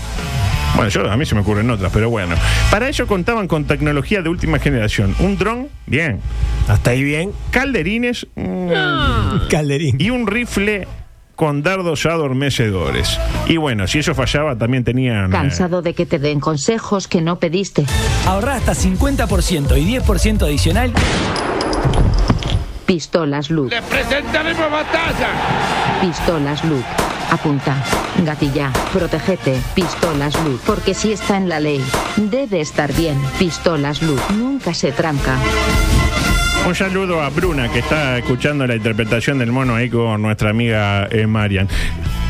Bueno, 0.77 0.89
yo, 0.89 1.11
a 1.11 1.17
mí 1.17 1.27
se 1.27 1.35
me 1.35 1.41
ocurren 1.41 1.69
otras, 1.71 1.93
pero 1.93 2.11
bueno. 2.11 2.37
Para 2.71 2.89
ello 2.89 3.07
contaban 3.07 3.49
con 3.49 3.65
tecnología 3.65 4.23
de 4.23 4.29
última 4.29 4.59
generación. 4.59 5.15
Un 5.19 5.37
dron, 5.37 5.69
bien. 5.87 6.21
Hasta 6.69 6.93
ahí 6.93 7.03
bien. 7.03 7.33
Calderines 7.51 8.27
mm, 8.37 9.49
Calderín. 9.51 9.97
y 9.99 10.11
un 10.11 10.27
rifle 10.27 10.87
con 11.41 11.63
dardos 11.63 12.05
adormecedores. 12.05 13.19
Y 13.47 13.57
bueno, 13.57 13.87
si 13.87 14.01
eso 14.01 14.15
fallaba, 14.15 14.57
también 14.59 14.85
tenían. 14.85 15.31
eh, 15.31 15.33
Cansado 15.33 15.81
de 15.81 15.95
que 15.95 16.05
te 16.05 16.19
den 16.19 16.39
consejos 16.39 17.09
que 17.09 17.23
no 17.23 17.39
pediste. 17.39 17.87
Ahorra 18.27 18.57
hasta 18.57 18.75
50% 18.75 19.75
y 19.81 19.97
10% 19.99 20.43
adicional. 20.43 20.93
Pistolas 22.85 23.49
Luke. 23.49 23.75
presentaremos 23.89 24.71
batalla. 24.71 25.29
Pistolas 26.03 26.63
Luke. 26.63 26.85
Apunta. 27.31 27.83
Gatilla. 28.23 28.71
Protegete. 28.93 29.59
Pistolas 29.75 30.39
Luke. 30.45 30.63
Porque 30.67 30.93
si 30.93 31.13
está 31.15 31.39
en 31.39 31.49
la 31.49 31.59
ley, 31.59 31.83
debe 32.17 32.61
estar 32.61 32.93
bien. 32.93 33.19
Pistolas 33.39 34.03
Luke. 34.03 34.21
Nunca 34.37 34.75
se 34.75 34.93
tranca. 34.93 35.37
Un 36.67 36.75
saludo 36.75 37.21
a 37.21 37.31
Bruna, 37.31 37.71
que 37.73 37.81
está 37.81 38.19
escuchando 38.19 38.67
la 38.67 38.77
interpretación 38.77 39.39
del 39.39 39.51
mono 39.51 39.75
ahí 39.75 39.91
con 39.91 40.23
nuestra 40.23 40.51
amiga 40.51 41.09
eh, 41.11 41.27
Marian. 41.27 41.69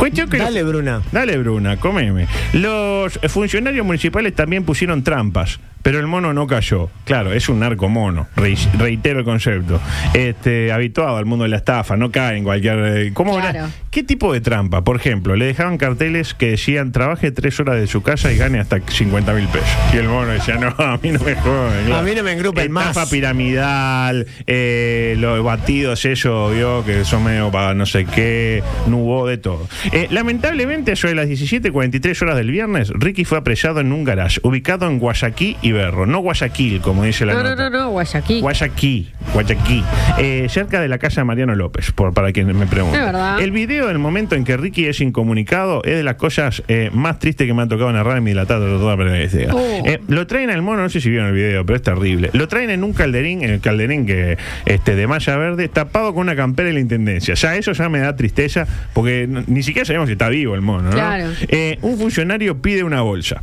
Cuestión 0.00 0.28
que 0.30 0.38
Dale, 0.38 0.62
Bruna. 0.62 1.02
Dale, 1.12 1.37
Bruna, 1.38 1.76
comeme. 1.76 2.26
Los 2.54 3.21
funcionarios 3.28 3.85
municipales 3.85 4.35
también 4.35 4.64
pusieron 4.64 5.04
trampas, 5.04 5.61
pero 5.83 6.00
el 6.00 6.07
mono 6.07 6.33
no 6.33 6.47
cayó. 6.47 6.88
Claro, 7.04 7.33
es 7.35 7.49
un 7.50 7.61
narco 7.61 7.88
mono, 7.90 8.26
re- 8.35 8.54
reitero 8.78 9.19
el 9.21 9.25
concepto. 9.26 9.78
Este, 10.14 10.73
habituado 10.73 11.16
al 11.19 11.26
mundo 11.26 11.42
de 11.45 11.50
la 11.50 11.59
estafa, 11.59 11.97
no 11.99 12.11
cae 12.11 12.38
en 12.38 12.45
cualquier. 12.45 12.78
eh, 12.78 13.11
¿Cómo 13.12 13.35
Claro. 13.37 13.50
era? 13.59 13.69
¿Qué 13.90 14.02
tipo 14.04 14.33
de 14.33 14.40
trampa? 14.40 14.85
Por 14.85 14.97
ejemplo, 14.97 15.35
le 15.37 15.47
dejaban 15.47 15.76
carteles 15.76 16.33
que 16.33 16.52
decían 16.52 16.92
trabaje 16.92 17.33
tres 17.33 17.59
horas 17.61 17.76
de 17.76 17.87
su 17.88 18.02
casa 18.02 18.33
y 18.33 18.37
gane 18.37 18.61
hasta 18.61 18.78
50 18.87 19.33
mil 19.35 19.49
pesos. 19.49 19.69
Y 19.92 19.97
el 19.97 20.09
mono 20.09 20.28
decía, 20.28 20.57
no, 20.57 20.69
a 20.78 20.97
mí 21.02 21.11
no 21.11 21.19
me 21.21 21.35
joden. 21.35 21.92
A 21.92 22.00
mí 22.02 22.12
no 22.16 22.23
me 22.23 22.33
engrupen 22.33 22.69
Estafa 22.69 23.00
más. 23.00 23.11
piramidal, 23.11 24.26
eh, 24.47 25.16
los 25.19 25.42
batidos, 25.42 26.04
eso, 26.04 26.50
vio, 26.50 26.85
que 26.85 27.04
son 27.04 27.25
medio 27.25 27.50
para 27.50 27.75
no 27.75 27.85
sé 27.85 28.04
qué, 28.04 28.62
no 28.87 28.99
hubo 28.99 29.26
de 29.26 29.38
todo. 29.38 29.66
Eh, 29.92 30.06
lamentablemente, 30.11 30.94
sobre 30.94 31.16
las 31.16 31.26
17.43 31.26 32.23
horas 32.23 32.37
del 32.37 32.50
viernes, 32.52 32.92
Ricky 32.94 33.25
fue 33.25 33.38
apresado 33.38 33.80
en 33.80 33.92
un 33.92 34.04
garage 34.04 34.38
ubicado 34.44 34.87
en 34.87 35.00
Guayaquil 35.00 35.56
y 35.62 35.73
Berro. 35.73 36.06
No 36.06 36.20
Guayaquil, 36.20 36.80
como 36.80 37.02
dice 37.02 37.26
la 37.26 37.32
No, 37.35 37.42
no, 37.42 37.50
nota. 37.50 37.70
no, 37.70 37.78
no, 37.78 37.90
Guayaquil. 37.90 38.40
Guayaquil, 38.40 39.12
Guayaquil, 39.35 39.85
eh, 40.18 40.47
cerca 40.49 40.80
de 40.80 40.87
la 40.87 40.99
casa 40.99 41.23
de 41.23 41.25
Mariano 41.25 41.56
López, 41.56 41.90
por, 41.90 42.14
para 42.14 42.30
quien 42.32 42.47
me 42.56 42.66
pregunte. 42.66 42.99
Es 42.99 43.04
verdad. 43.04 43.40
El 43.40 43.50
video 43.50 43.88
del 43.88 43.99
momento 43.99 44.37
en 44.37 44.44
que 44.44 44.56
Ricky 44.56 44.87
es 44.87 45.00
incomunicado 45.00 45.82
es 45.85 45.97
de 45.97 46.04
las 46.04 46.14
cosas 46.14 46.62
eh, 46.68 46.90
más 46.92 47.18
tristes 47.18 47.49
que 47.49 47.54
me 47.54 47.62
ha 47.62 47.66
tocado 47.66 47.90
narrar 47.90 48.16
en 48.18 48.23
mi 48.23 48.30
dilatada 48.30 48.61
toda 48.66 48.97
periodística. 48.97 49.52
Oh. 49.52 49.82
Eh, 49.85 50.00
lo 50.06 50.25
traen 50.28 50.50
al 50.50 50.62
mono, 50.62 50.82
no 50.82 50.88
sé 50.88 51.00
si 51.00 51.11
vieron 51.11 51.28
el 51.28 51.35
video, 51.35 51.66
pero 51.66 51.76
es 51.76 51.82
terrible. 51.82 52.30
Lo 52.32 52.47
traen 52.47 52.70
en 52.70 52.85
un 52.85 52.92
calderín, 52.92 53.42
en 53.42 53.50
el 53.50 53.61
calderín 53.61 54.06
que 54.06 54.38
este 54.66 54.94
de 54.94 55.09
malla 55.09 55.37
verde, 55.37 55.66
tapado 55.66 56.14
con 56.14 56.23
una 56.23 56.37
campera 56.37 56.68
de 56.68 56.75
la 56.75 56.80
intendencia. 56.80 57.35
Ya 57.35 57.56
eso 57.56 57.73
ya 57.73 57.88
me 57.88 57.99
da 57.99 58.14
tristeza, 58.14 58.68
porque 58.94 59.28
ni 59.49 59.64
siquiera 59.64 59.69
sabemos 59.84 60.08
si 60.08 60.12
está 60.12 60.28
vivo 60.28 60.54
el 60.54 60.60
mono, 60.60 60.90
¿no? 60.90 60.90
Claro. 60.90 61.30
Eh, 61.48 61.78
un 61.82 61.98
funcionario 61.98 62.60
pide 62.60 62.84
una 62.84 63.02
bolsa. 63.02 63.42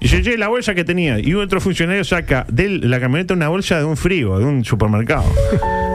Dice, 0.00 0.22
che, 0.22 0.38
la 0.38 0.48
bolsa 0.48 0.74
que 0.74 0.84
tenía. 0.84 1.18
Y 1.18 1.34
otro 1.34 1.60
funcionario 1.60 2.04
saca 2.04 2.46
de 2.50 2.68
la 2.68 2.98
camioneta 3.00 3.34
una 3.34 3.48
bolsa 3.48 3.78
de 3.78 3.84
un 3.84 3.96
frigo, 3.96 4.38
de 4.38 4.44
un 4.46 4.64
supermercado. 4.64 5.24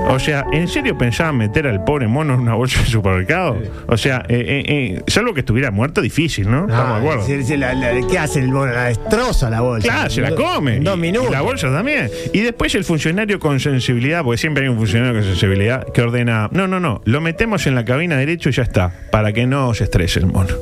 O 0.07 0.19
sea, 0.19 0.45
¿en 0.53 0.67
serio 0.67 0.95
pensaban 0.95 1.35
meter 1.35 1.65
al 1.65 1.83
pobre 1.83 2.07
mono 2.07 2.35
en 2.35 2.41
una 2.41 2.53
bolsa 2.53 2.79
de 2.79 2.85
supermercado? 2.85 3.57
O 3.87 3.97
sea, 3.97 4.23
eh, 4.29 4.35
eh, 4.37 4.63
eh, 4.67 5.03
salvo 5.07 5.33
que 5.33 5.39
estuviera 5.39 5.71
muerto, 5.71 5.99
difícil, 5.99 6.47
¿no? 6.47 6.67
Estamos 6.67 7.01
de 7.01 7.07
acuerdo. 7.07 7.25
se- 7.25 7.41
se 7.43 7.57
la- 7.57 7.73
la- 7.73 8.07
¿Qué 8.07 8.19
hace 8.19 8.39
el 8.41 8.49
mono? 8.51 8.71
La 8.71 8.83
destroza 8.89 9.49
la 9.49 9.61
bolsa. 9.61 9.87
Claro, 9.87 10.09
se 10.11 10.21
la 10.21 10.27
En 10.27 10.35
do- 10.35 10.43
come. 10.43 10.75
en 10.75 10.83
Dos 10.83 10.97
Y- 10.97 11.01
minutos. 11.01 11.29
Y 11.29 11.31
la 11.31 11.41
bolsa 11.41 11.71
también. 11.71 12.07
Y 12.33 12.41
después 12.41 12.75
el 12.75 12.83
funcionario 12.83 13.39
con 13.39 13.59
sensibilidad, 13.59 14.23
porque 14.23 14.37
siempre 14.37 14.65
hay 14.65 14.69
un 14.69 14.77
funcionario 14.77 15.15
con 15.15 15.23
sensibilidad, 15.23 15.91
que 15.91 16.03
ordena, 16.03 16.49
no, 16.51 16.67
no, 16.67 16.79
no, 16.79 17.01
lo 17.03 17.19
metemos 17.19 17.65
en 17.65 17.73
la 17.73 17.83
cabina 17.83 18.15
derecho 18.15 18.49
y 18.49 18.51
ya 18.51 18.61
está, 18.61 18.91
para 19.09 19.33
que 19.33 19.47
no 19.47 19.73
se 19.73 19.85
estrese 19.85 20.19
el 20.19 20.27
mono. 20.27 20.53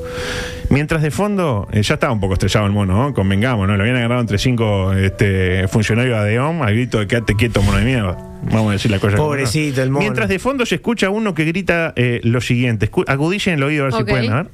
Mientras 0.70 1.02
de 1.02 1.12
fondo, 1.12 1.68
eh, 1.74 1.82
ya 1.84 1.96
estaba 1.96 2.14
un 2.14 2.22
poco 2.22 2.34
estresado 2.36 2.66
el 2.66 2.72
mono, 2.72 2.94
¿no? 2.98 3.14
convengamos, 3.14 3.33
¿no? 3.68 3.76
Lo 3.78 3.84
habían 3.84 3.98
agarrado 3.98 4.22
entre 4.22 4.38
cinco 4.38 4.94
este, 4.94 5.68
funcionarios 5.68 6.16
de 6.16 6.20
ADEOM 6.22 6.62
al 6.64 6.74
grito 6.74 7.00
de 7.00 7.08
quédate 7.08 7.36
quieto, 7.36 7.62
mono 7.62 7.78
de 7.78 7.86
mierda. 7.86 8.18
Vamos 8.52 8.70
a 8.70 8.72
decir 8.74 8.92
la 8.92 9.00
cosa. 9.00 9.16
como 9.18 9.30
Pobrecito 9.30 9.78
no. 9.78 9.84
el 9.84 9.90
mono. 9.92 10.00
Mientras 10.02 10.28
de 10.30 10.40
fondo 10.40 10.66
se 10.66 10.76
escucha 10.76 11.10
uno 11.10 11.34
que 11.34 11.46
grita 11.46 11.94
eh, 11.96 12.20
lo 12.24 12.42
siguiente. 12.42 12.92
Escu- 12.92 13.06
Agudicen 13.08 13.54
el 13.56 13.64
oído 13.64 13.84
a 13.84 13.88
ver 13.90 13.94
si 13.96 14.04
pueden, 14.04 14.32
a 14.32 14.44
ver. 14.44 14.48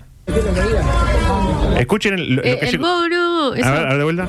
Escuchen 1.80 2.14
el, 2.16 2.36
lo, 2.36 2.44
Eh, 2.44 2.58
que 2.60 2.66
el 2.66 2.72
se- 2.72 2.78
mono. 2.78 3.52
A 3.54 3.56
ver, 3.56 3.66
a 3.66 3.90
ver 3.90 3.98
de 3.98 4.04
vuelta. 4.04 4.28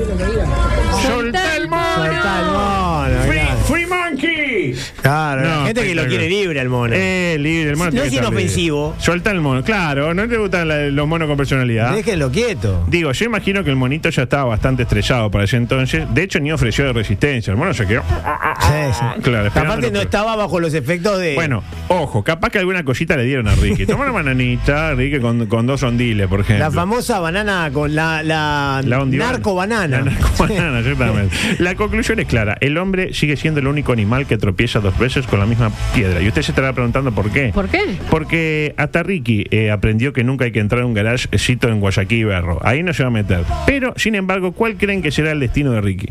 Soltá 1.07 1.57
el 1.57 1.69
mono. 1.69 1.85
Soltá 1.97 2.41
el 2.41 2.47
mono. 2.47 3.23
Free, 3.27 3.41
free 3.67 3.87
monkey. 4.21 4.75
Claro, 5.03 5.43
No, 5.43 5.49
la 5.61 5.67
gente 5.67 5.83
que 5.83 5.95
lo 5.95 6.07
quiere 6.07 6.29
libre 6.29 6.61
al 6.61 6.69
mono. 6.69 6.95
Eh, 6.97 7.37
libre, 7.39 7.71
el 7.71 7.77
mono 7.77 7.91
No 7.91 8.03
es 8.03 8.13
inofensivo. 8.13 8.89
libre. 8.91 9.05
Suelta 9.05 9.31
el 9.31 9.41
mono, 9.41 9.63
claro, 9.65 10.15
no 10.15 10.29
te 10.29 10.37
gustan 10.37 10.69
la- 10.69 10.87
los 10.89 11.07
monos 11.09 11.29
con 11.29 11.37
personalidad. 11.37 11.95
Déjenlo 11.95 12.31
quieto. 12.31 12.85
Digo, 12.89 13.13
yo 13.13 13.25
imagino 13.27 13.65
que 13.65 13.71
el 13.71 13.77
monito 13.77 14.11
ya 14.11 14.23
estaba 14.25 14.45
bastante 14.45 14.83
estrellado 14.83 15.31
para 15.31 15.45
ese 15.45 15.57
entonces. 15.57 16.05
De 16.13 16.23
hecho, 16.23 16.41
ni 16.41 16.53
ofreció 16.53 16.85
de 16.87 16.93
resistencia. 16.93 17.51
El 17.51 17.57
mono 17.57 17.75
se 17.75 17.87
quedó. 17.87 18.03
Sí, 18.03 18.93
sí. 18.93 19.23
Claro, 19.23 19.47
esperando 19.47 19.73
Aparte 19.75 19.91
no 19.91 20.01
estaba 20.01 20.37
bajo 20.37 20.61
los 20.61 20.75
efectos 20.75 21.19
de. 21.19 21.35
Bueno, 21.35 21.63
ojo, 21.89 22.23
capaz 22.23 22.51
que 22.51 22.59
alguna 22.59 22.85
cosita 22.85 23.17
le 23.17 23.25
dieron 23.25 23.49
a 23.49 23.55
Ricky. 23.55 23.87
Toma 23.87 24.05
una 24.05 24.13
bananita, 24.13 24.95
Ricky, 24.95 25.21
con, 25.21 25.47
con 25.47 25.67
dos 25.67 25.83
ondiles, 25.83 26.27
por 26.29 26.41
ejemplo. 26.41 26.65
la 26.65 26.71
famosa 26.71 27.21
banana 27.21 27.71
con 27.73 27.95
la, 27.95 28.23
la, 28.23 28.83
narco 28.85 29.55
banana. 29.55 29.99
La 29.99 30.05
narcobanana, 30.11 30.79
exactamente. 30.81 31.37
La 31.59 31.75
conclusión 31.75 32.21
es 32.21 32.27
clara. 32.27 32.57
El 32.61 32.77
hombre 32.79 33.13
sigue 33.15 33.37
siendo 33.37 33.61
el 33.61 33.67
único 33.67 33.93
animal 33.93 34.10
que 34.27 34.37
tropieza 34.37 34.81
dos 34.81 34.99
veces 34.99 35.27
con 35.27 35.39
la 35.39 35.47
misma 35.47 35.71
piedra. 35.95 36.21
Y 36.21 36.29
usted 36.29 36.43
se 36.43 36.53
estará 36.53 36.73
preguntando 36.73 37.13
por 37.13 37.31
qué. 37.31 37.51
¿Por 37.55 37.69
qué? 37.69 37.97
Porque 38.11 38.75
hasta 38.77 39.03
Ricky 39.03 39.47
eh, 39.51 39.71
aprendió 39.71 40.13
que 40.13 40.25
nunca 40.25 40.45
hay 40.45 40.53
que 40.53 40.61
entrar 40.61 40.83
a 40.83 40.87
un 40.87 40.95
garagecito 40.95 41.69
en 41.69 41.81
Guayaquil 41.81 42.19
y 42.19 42.25
Berro. 42.25 42.59
Ahí 42.63 42.83
no 42.83 42.93
se 42.93 43.03
va 43.03 43.09
a 43.09 43.13
meter. 43.13 43.45
Pero, 43.67 43.95
sin 43.97 44.15
embargo, 44.15 44.53
¿cuál 44.53 44.77
creen 44.77 45.03
que 45.03 45.11
será 45.11 45.33
el 45.33 45.41
destino 45.41 45.73
de 45.73 45.81
Ricky? 45.81 46.09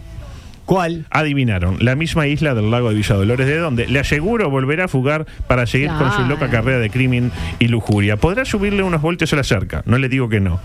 ¿Cuál? 0.70 1.08
Adivinaron, 1.10 1.77
la 1.79 1.96
misma 1.96 2.27
isla 2.27 2.53
del 2.53 2.70
lago 2.70 2.89
de 2.89 2.96
Villa 2.96 3.15
Dolores, 3.15 3.48
de 3.48 3.58
donde 3.58 3.88
le 3.88 3.98
aseguro 3.98 4.51
volverá 4.51 4.86
a 4.86 4.88
fugar 4.88 5.25
para 5.48 5.65
seguir 5.65 5.89
con 5.89 6.12
su 6.12 6.22
loca 6.25 6.51
carrera 6.51 6.77
de 6.77 6.91
crimen 6.91 7.32
y 7.58 7.70
lujuria. 7.70 8.18
Podrá 8.18 8.46
subirle 8.46 8.84
unos 8.84 9.01
voltios 9.01 9.34
a 9.34 9.38
la 9.38 9.44
cerca, 9.44 9.82
no 9.88 9.98
le 9.98 10.10
digo 10.10 10.29
que 10.29 10.39
no. 10.39 10.60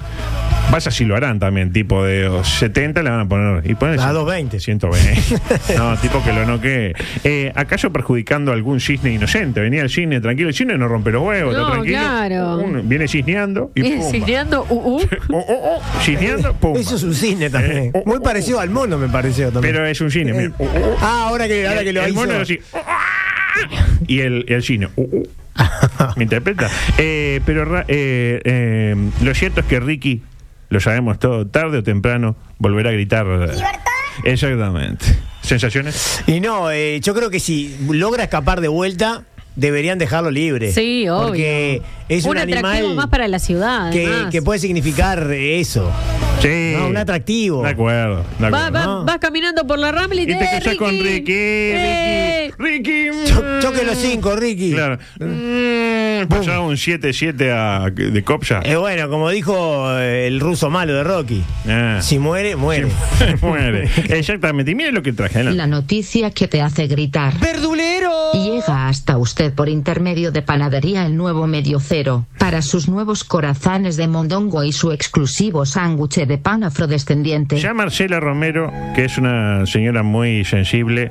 Vaya 0.70 0.90
si 0.90 1.04
lo 1.04 1.14
harán 1.14 1.38
también, 1.38 1.72
tipo 1.72 2.02
de 2.04 2.26
oh, 2.26 2.42
70 2.42 3.02
le 3.02 3.10
van 3.10 3.20
a 3.20 3.28
poner. 3.28 3.70
Y 3.70 3.74
ponen 3.76 4.00
A 4.00 4.12
220. 4.12 4.58
120. 4.58 5.76
no, 5.78 5.96
tipo 5.98 6.20
que 6.24 6.32
lo 6.32 6.44
noquee. 6.46 6.94
Eh, 7.22 7.52
¿Acaso 7.54 7.92
perjudicando 7.92 8.50
a 8.50 8.54
algún 8.54 8.80
cisne 8.80 9.12
inocente? 9.12 9.60
Venía 9.60 9.82
el 9.82 9.90
cisne 9.90 10.20
tranquilo, 10.20 10.48
el 10.48 10.54
cisne 10.54 10.76
no 10.76 10.88
rompe 10.88 11.12
los 11.12 11.22
huevos, 11.22 11.54
No, 11.54 11.60
está 11.60 11.72
tranquilo. 11.74 11.98
claro. 11.98 12.82
Viene 12.82 13.06
cisneando 13.06 13.70
y 13.76 13.86
Eh, 13.86 13.90
pumba. 13.96 14.10
Cisneando, 14.10 14.66
uh, 14.68 14.96
uh. 14.96 15.00
Oh, 15.30 15.44
oh, 15.48 15.78
oh, 15.78 16.00
cisneando, 16.02 16.54
pumba. 16.60 16.80
Eso 16.80 16.96
es 16.96 17.02
un 17.04 17.14
cisne 17.14 17.50
también. 17.50 17.78
Eh, 17.84 17.90
oh, 17.94 18.02
Muy 18.06 18.16
oh, 18.18 18.22
parecido 18.22 18.58
al 18.58 18.70
mono, 18.70 18.98
me 18.98 19.08
pareció 19.08 19.52
también. 19.52 19.74
Pero 19.74 19.86
es 19.86 20.00
un 20.00 20.10
cisne, 20.10 20.32
mira. 20.32 20.50
Oh, 20.58 20.64
oh, 20.64 20.68
oh. 20.92 20.96
Ah, 21.00 21.26
ahora 21.28 21.46
que, 21.46 21.68
ahora 21.68 21.84
que 21.84 21.92
lo 21.92 22.02
el 22.02 22.10
hizo. 22.10 22.20
mono 22.20 22.34
es 22.34 22.40
así. 22.40 22.58
Y 24.08 24.20
el, 24.20 24.44
el 24.48 24.62
cine. 24.64 24.88
uh, 24.96 25.02
uh. 25.02 25.28
¿Me 26.16 26.24
interpreta? 26.24 26.68
Eh, 26.98 27.40
pero 27.46 27.78
eh, 27.86 28.40
eh, 28.44 28.96
lo 29.22 29.34
cierto 29.34 29.60
es 29.60 29.66
que 29.66 29.78
Ricky, 29.78 30.20
lo 30.74 30.80
sabemos 30.80 31.20
todo, 31.20 31.46
tarde 31.46 31.78
o 31.78 31.82
temprano, 31.84 32.34
volverá 32.58 32.90
a 32.90 32.92
gritar. 32.92 33.26
Exactamente. 34.24 35.06
¿Sensaciones? 35.40 36.20
Y 36.26 36.40
no, 36.40 36.70
eh, 36.72 36.98
yo 37.00 37.14
creo 37.14 37.30
que 37.30 37.38
si 37.38 37.76
logra 37.88 38.24
escapar 38.24 38.60
de 38.60 38.66
vuelta, 38.66 39.22
deberían 39.54 39.98
dejarlo 39.98 40.32
libre. 40.32 40.72
Sí, 40.72 41.08
obvio. 41.08 41.28
Porque 41.28 41.82
es 42.08 42.24
un, 42.24 42.32
un 42.32 42.38
atractivo 42.38 42.68
animal 42.68 42.94
más 42.96 43.06
para 43.06 43.28
la 43.28 43.38
ciudad. 43.38 43.92
que 43.92 44.42
puede 44.42 44.58
significar 44.58 45.30
eso. 45.30 45.92
Sí. 46.44 46.74
No, 46.76 46.88
un 46.88 46.96
atractivo. 46.96 47.62
De 47.62 47.70
acuerdo. 47.70 48.24
de 48.38 48.50
Va- 48.50 48.70
Vas 48.70 49.18
caminando 49.18 49.66
por 49.66 49.78
la 49.78 49.90
rambla 49.92 50.20
y, 50.20 50.24
Y 50.24 50.26
te 50.26 50.32
eh, 50.34 50.48
cruzas 50.56 50.76
con 50.76 50.90
Ricky. 50.90 51.32
Eh. 51.32 52.52
Ricky. 52.58 53.10
Ricky. 53.10 53.30
Cho- 53.32 53.60
choque 53.60 53.84
los 53.84 53.96
cinco, 53.98 54.36
Ricky. 54.36 54.72
Claro. 54.72 54.98
Mm, 55.18 56.26
pasaba 56.28 56.60
un 56.60 56.76
7-7 56.76 57.50
a- 57.50 57.90
de 57.90 58.22
Copsa. 58.24 58.60
Eh, 58.64 58.76
bueno, 58.76 59.08
como 59.08 59.30
dijo 59.30 59.90
eh, 59.98 60.26
el 60.26 60.40
ruso 60.40 60.70
malo 60.70 60.94
de 60.94 61.04
Rocky, 61.04 61.42
Ah. 61.68 61.98
si 62.02 62.18
muere, 62.18 62.56
muere. 62.56 62.88
Muere. 63.42 63.88
Exactamente. 64.08 64.70
Y 64.70 64.74
mire 64.74 64.92
lo 64.92 65.02
que 65.02 65.12
traje. 65.12 65.42
La 65.44 65.66
noticia 65.66 66.30
que 66.30 66.46
te 66.48 66.60
hace 66.60 66.86
gritar. 66.86 67.38
¡Verdulero! 67.40 68.32
Llega 68.32 68.88
hasta 68.88 69.16
usted 69.18 69.52
por 69.52 69.68
intermedio 69.68 70.30
de 70.32 70.42
Panadería 70.42 71.06
El 71.06 71.16
Nuevo 71.16 71.46
Medio 71.46 71.80
Cero, 71.80 72.26
para 72.38 72.62
sus 72.62 72.88
nuevos 72.88 73.24
corazones 73.24 73.96
de 73.96 74.08
mondongo 74.08 74.64
y 74.64 74.72
su 74.72 74.92
exclusivo 74.92 75.64
sándwich 75.66 76.26
de 76.26 76.33
pan 76.38 76.64
afrodescendiente. 76.64 77.56
Ya 77.58 77.74
Marcela 77.74 78.20
Romero, 78.20 78.72
que 78.94 79.04
es 79.04 79.18
una 79.18 79.66
señora 79.66 80.02
muy 80.02 80.44
sensible, 80.44 81.10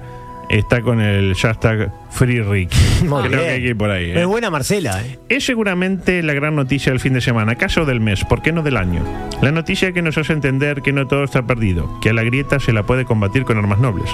está 0.50 0.82
con 0.82 1.02
el 1.02 1.36
hashtag 1.36 1.92
Free 2.12 2.42
Ricky. 2.42 2.78
Muy 3.08 3.24
Creo 3.24 3.30
bien. 3.30 3.42
que 3.42 3.50
hay 3.50 3.62
que 3.62 3.68
ir 3.70 3.78
por 3.78 3.90
ahí. 3.90 4.12
¿eh? 4.12 4.22
Es 4.22 4.28
buena 4.28 4.50
Marcela. 4.50 5.02
¿eh? 5.04 5.20
Es 5.30 5.46
seguramente 5.46 6.22
la 6.22 6.34
gran 6.34 6.56
noticia 6.56 6.92
del 6.92 7.00
fin 7.00 7.14
de 7.14 7.22
semana, 7.22 7.56
caso 7.56 7.86
del 7.86 8.00
mes, 8.00 8.24
¿por 8.26 8.42
qué 8.42 8.52
no 8.52 8.62
del 8.62 8.78
año? 8.78 9.04
La 9.42 9.52
noticia 9.52 9.92
que 9.94 10.02
nos 10.02 10.18
hace 10.18 10.34
entender 10.34 10.82
que 10.82 10.92
no 10.94 11.08
todo 11.08 11.24
está 11.24 11.48
perdido, 11.48 12.00
que 12.02 12.10
a 12.10 12.14
la 12.14 12.24
grieta 12.24 12.60
se 12.60 12.72
la 12.72 12.84
puede 12.84 13.06
combatir 13.06 13.46
con 13.46 13.58
armas 13.58 13.80
nobles, 13.80 14.10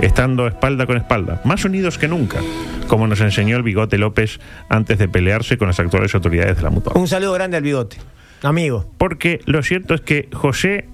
estando 0.00 0.46
espalda 0.48 0.86
con 0.86 0.96
espalda, 0.96 1.40
más 1.44 1.64
unidos 1.64 1.96
que 1.96 2.08
nunca, 2.08 2.40
como 2.88 3.06
nos 3.06 3.20
enseñó 3.20 3.56
el 3.56 3.62
bigote 3.62 3.96
López 3.98 4.40
antes 4.68 4.98
de 4.98 5.08
pelearse 5.08 5.58
con 5.58 5.68
las 5.68 5.78
actuales 5.78 6.14
autoridades 6.14 6.56
de 6.56 6.62
la 6.62 6.70
mutua. 6.70 6.94
Un 6.96 7.06
saludo 7.08 7.32
grande 7.34 7.56
al 7.56 7.62
bigote. 7.62 7.98
Amigo. 8.44 8.92
Porque 8.98 9.40
lo 9.46 9.62
cierto 9.62 9.94
es 9.94 10.00
que 10.02 10.28
José 10.32 10.86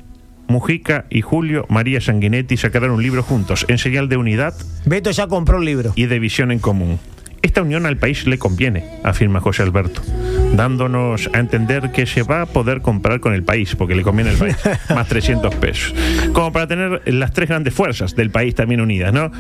Mujica 0.47 1.07
y 1.11 1.21
Julio 1.21 1.66
María 1.69 2.00
Sanguinetti 2.00 2.57
sacaron 2.57 2.92
un 2.92 3.02
libro 3.02 3.23
juntos, 3.23 3.66
en 3.69 3.78
señal 3.78 4.09
de 4.09 4.16
unidad 4.16 4.54
Beto 4.85 5.11
ya 5.11 5.26
compró 5.26 5.59
un 5.59 5.64
libro. 5.64 5.92
y 5.97 6.07
de 6.07 6.19
visión 6.19 6.52
en 6.52 6.59
común. 6.59 6.99
Esta 7.42 7.62
unión 7.62 7.87
al 7.87 7.97
país 7.97 8.26
le 8.26 8.38
conviene, 8.38 8.85
afirma 9.02 9.40
José 9.40 9.62
Alberto, 9.62 10.02
dándonos 10.54 11.30
a 11.33 11.38
entender 11.38 11.90
que 11.90 12.04
se 12.04 12.23
va 12.23 12.42
a 12.42 12.47
poder 12.47 12.83
comprar 12.83 13.21
con 13.21 13.33
el 13.33 13.42
país, 13.42 13.75
porque 13.76 13.95
le 13.95 14.02
conviene 14.02 14.33
el 14.33 14.37
país, 14.37 14.57
más 14.95 15.09
300 15.09 15.54
pesos. 15.54 15.95
Como 16.35 16.52
para 16.52 16.66
tener 16.66 17.02
las 17.07 17.33
tres 17.33 17.49
grandes 17.49 17.73
fuerzas 17.73 18.14
del 18.14 18.30
país 18.30 18.54
también 18.54 18.83
unidas, 18.83 19.12
¿no? 19.14 19.30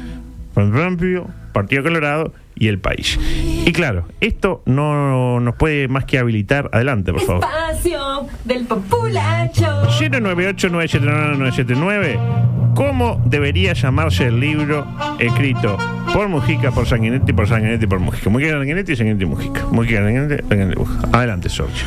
Partido 1.52 1.82
Colorado 1.82 2.32
y 2.54 2.68
el 2.68 2.78
país. 2.78 3.18
Y 3.64 3.72
claro, 3.72 4.04
esto 4.20 4.62
no 4.66 5.40
nos 5.40 5.54
puede 5.56 5.88
más 5.88 6.04
que 6.04 6.18
habilitar. 6.18 6.68
Adelante, 6.72 7.12
por 7.12 7.22
favor. 7.22 7.42
Espacio 7.44 8.26
del 8.44 8.66
populacho. 8.66 9.82
098-979-979. 9.98 12.74
¿Cómo 12.74 13.20
debería 13.26 13.72
llamarse 13.72 14.26
el 14.26 14.38
libro 14.40 14.86
escrito 15.18 15.76
por 16.12 16.28
Mujica, 16.28 16.70
por 16.70 16.86
Sanguinetti, 16.86 17.32
por 17.32 17.48
Sanguinetti, 17.48 17.86
por 17.86 17.98
Mujica? 17.98 18.30
Mujica, 18.30 18.52
Sanguinetti, 18.52 18.96
Sanguinetti, 18.96 19.26
Mujica. 19.26 19.66
Mujica, 19.70 19.96
Sanguinetti, 20.02 20.42
Sanguinetti, 20.48 20.78
Mujica. 20.78 21.08
Adelante, 21.12 21.48
Sorge. 21.48 21.84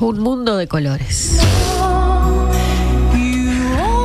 Un 0.00 0.18
mundo 0.20 0.56
de 0.56 0.66
colores. 0.68 1.40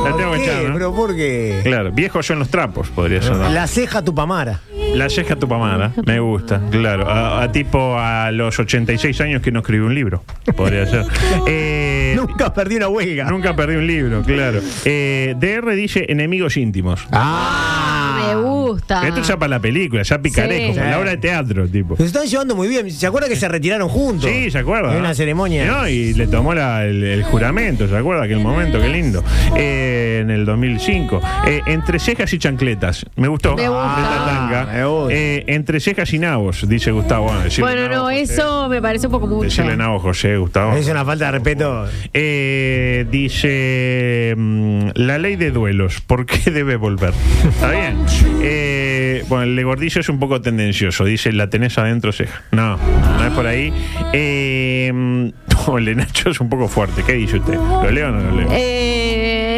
La 0.04 0.16
tengo 0.16 0.32
que 0.32 0.38
¿Qué? 0.38 0.44
echar, 0.44 0.62
¿no? 0.64 0.74
¿Pero 0.74 0.94
por 0.94 1.16
qué? 1.16 1.60
Claro, 1.64 1.90
viejos 1.92 2.26
son 2.26 2.38
los 2.38 2.48
trapos, 2.48 2.88
podría 2.90 3.22
ser. 3.22 3.36
¿no? 3.36 3.48
La 3.48 3.66
ceja 3.66 4.02
Tupamara. 4.02 4.60
La 4.96 5.08
ceja 5.10 5.36
tupamara, 5.36 5.92
me 6.06 6.18
gusta, 6.20 6.60
claro. 6.70 7.08
A, 7.10 7.42
a 7.42 7.52
tipo 7.52 7.96
a 7.98 8.30
los 8.32 8.58
86 8.58 9.20
años 9.20 9.42
que 9.42 9.52
no 9.52 9.60
escribió 9.60 9.86
un 9.86 9.94
libro, 9.94 10.24
podría 10.56 10.86
ser. 10.86 11.04
Eh, 11.46 12.14
Nunca 12.16 12.52
perdí 12.52 12.76
una 12.76 12.88
huelga. 12.88 13.24
Nunca 13.30 13.54
perdí 13.54 13.76
un 13.76 13.86
libro, 13.86 14.22
claro. 14.22 14.60
Eh, 14.84 15.34
DR 15.38 15.74
dice 15.74 16.06
enemigos 16.08 16.56
íntimos. 16.56 17.06
Ah. 17.12 18.24
Me 18.28 18.34
gusta. 18.42 19.06
Esto 19.06 19.22
ya 19.22 19.36
para 19.38 19.50
la 19.50 19.60
película, 19.60 20.02
ya 20.02 20.18
Sí. 20.22 20.30
para 20.30 20.90
la 20.90 20.98
obra 20.98 21.10
de 21.10 21.16
teatro, 21.18 21.68
tipo. 21.68 21.96
Se 21.96 22.04
están 22.04 22.26
llevando 22.26 22.56
muy 22.56 22.68
bien. 22.68 22.90
¿Se 22.90 23.06
acuerda 23.06 23.28
que 23.28 23.36
se 23.36 23.46
retiraron 23.48 23.88
juntos? 23.88 24.28
Sí, 24.30 24.50
¿se 24.50 24.58
acuerda? 24.58 24.92
En 24.94 25.00
una 25.00 25.14
ceremonia. 25.14 25.66
No, 25.66 25.88
y 25.88 26.14
le 26.14 26.26
tomó 26.26 26.54
la- 26.54 26.84
el, 26.84 27.02
el 27.04 27.22
juramento, 27.24 27.86
¿se 27.86 27.96
acuerda? 27.96 28.24
Aquel 28.24 28.40
momento, 28.40 28.80
qué 28.80 28.88
lindo. 28.88 29.22
Eh, 29.56 30.20
en 30.22 30.30
el 30.30 30.44
2005. 30.46 31.20
Eh, 31.46 31.60
entre 31.66 31.98
cejas 31.98 32.32
y 32.32 32.38
chancletas. 32.38 33.04
Me 33.16 33.28
gustó. 33.28 33.54
Me 33.56 33.68
gusta. 33.68 34.66
De 34.72 34.84
Eh, 35.10 35.44
entre 35.48 35.80
cejas 35.80 36.12
y 36.12 36.18
nabos, 36.18 36.68
dice 36.68 36.90
Gustavo. 36.90 37.26
Bueno, 37.26 37.40
decirle 37.42 37.70
Bueno, 37.72 37.88
nabo, 37.88 37.94
no, 38.10 38.10
José. 38.10 38.22
eso 38.22 38.68
me 38.68 38.80
parece 38.82 39.06
un 39.06 39.12
poco 39.12 39.26
mucho. 39.26 39.44
Decirle 39.44 39.76
nabo, 39.76 39.98
José, 39.98 40.36
Gustavo. 40.36 40.74
Es 40.74 40.88
una 40.88 41.04
falta 41.04 41.26
de 41.26 41.32
respeto. 41.32 41.86
Eh, 42.12 43.06
dice 43.10 44.34
mm, 44.36 44.88
la 44.94 45.18
ley 45.18 45.36
de 45.36 45.50
duelos, 45.50 46.00
¿por 46.00 46.26
qué 46.26 46.50
debe 46.50 46.76
volver? 46.76 47.12
¿Está 47.48 47.70
bien? 47.70 48.04
Eh, 48.42 49.24
bueno, 49.28 49.44
el 49.44 49.56
de 49.56 49.64
Gordillo 49.64 50.00
es 50.00 50.08
un 50.08 50.18
poco 50.18 50.40
tendencioso, 50.40 51.04
dice 51.04 51.32
la 51.32 51.48
tenés 51.50 51.76
adentro 51.78 52.12
ceja. 52.12 52.42
No, 52.52 52.76
no 52.76 53.24
es 53.26 53.32
por 53.32 53.46
ahí. 53.46 53.72
Eh, 54.12 54.90
mm, 54.92 55.26
no, 55.66 55.78
el 55.78 55.84
de 55.84 55.94
Nacho 55.96 56.30
es 56.30 56.40
un 56.40 56.48
poco 56.48 56.68
fuerte, 56.68 57.02
¿qué 57.04 57.14
dice 57.14 57.38
usted? 57.38 57.54
¿Lo 57.54 57.90
leo 57.90 58.08
o 58.08 58.12
no 58.12 58.20
lo 58.20 58.36
leo? 58.36 58.48
Eh, 58.52 59.05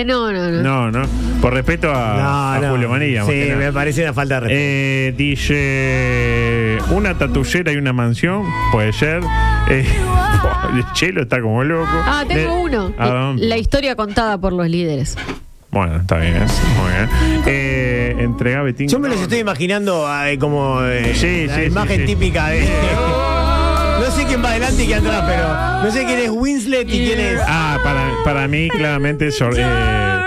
no, 0.04 0.32
no, 0.32 0.50
no. 0.50 0.62
No, 0.62 0.90
no, 0.90 1.02
por 1.40 1.54
respeto 1.54 1.90
a, 1.94 2.16
No, 2.16 2.52
a 2.52 2.58
no. 2.60 2.70
Julio 2.70 2.88
Manilla. 2.88 3.20
más 3.24 3.30
Sí, 3.32 3.48
me 3.56 3.72
parece 3.72 4.02
una 4.02 4.12
falta 4.12 4.34
de 4.34 4.40
respeto. 4.40 4.60
Eh, 4.60 5.14
dice 5.16 6.78
una 6.90 7.16
tatullera 7.16 7.72
y 7.72 7.76
una 7.76 7.92
mansión, 7.92 8.44
puede 8.72 8.92
ser. 8.92 9.22
Eh, 9.68 9.84
el 10.74 10.84
chelo 10.92 11.22
está 11.22 11.40
como 11.40 11.62
loco. 11.64 11.88
Ah, 11.92 12.24
tengo 12.26 12.40
Eh, 12.40 12.60
uno. 12.62 12.92
La 13.36 13.56
historia 13.56 13.94
contada 13.96 14.38
por 14.38 14.52
los 14.52 14.68
líderes. 14.68 15.16
Bueno, 15.70 15.96
está 15.96 16.16
bien, 16.16 16.36
¿eh? 16.36 16.46
muy 16.80 16.90
bien. 16.92 17.42
Eh, 17.46 18.16
entrega 18.20 18.62
Betín. 18.62 18.88
Yo 18.88 18.98
me 18.98 19.08
los 19.10 19.20
estoy 19.20 19.38
imaginando 19.40 20.08
eh, 20.24 20.38
como 20.38 20.82
eh, 20.82 21.12
Sí, 21.14 21.46
la 21.46 21.54
sí, 21.56 21.62
imagen 21.64 21.96
sí, 21.96 22.06
sí. 22.06 22.14
típica 22.14 22.48
de. 22.48 22.66
No 24.00 24.10
sé 24.14 24.24
quién 24.26 24.42
va 24.44 24.50
adelante 24.50 24.82
y 24.84 24.86
quién 24.86 24.98
atrás, 25.06 25.24
pero 25.26 25.82
no 25.84 25.90
sé 25.92 26.04
quién 26.06 26.18
es 26.20 26.30
Winslet 26.30 26.88
y 26.88 27.06
quién 27.06 27.20
es. 27.20 27.40
Ah, 27.46 27.78
para, 27.82 28.10
para 28.24 28.48
mí, 28.48 28.68
claramente, 28.68 29.30
sor- 29.30 29.54
eh, 29.58 30.17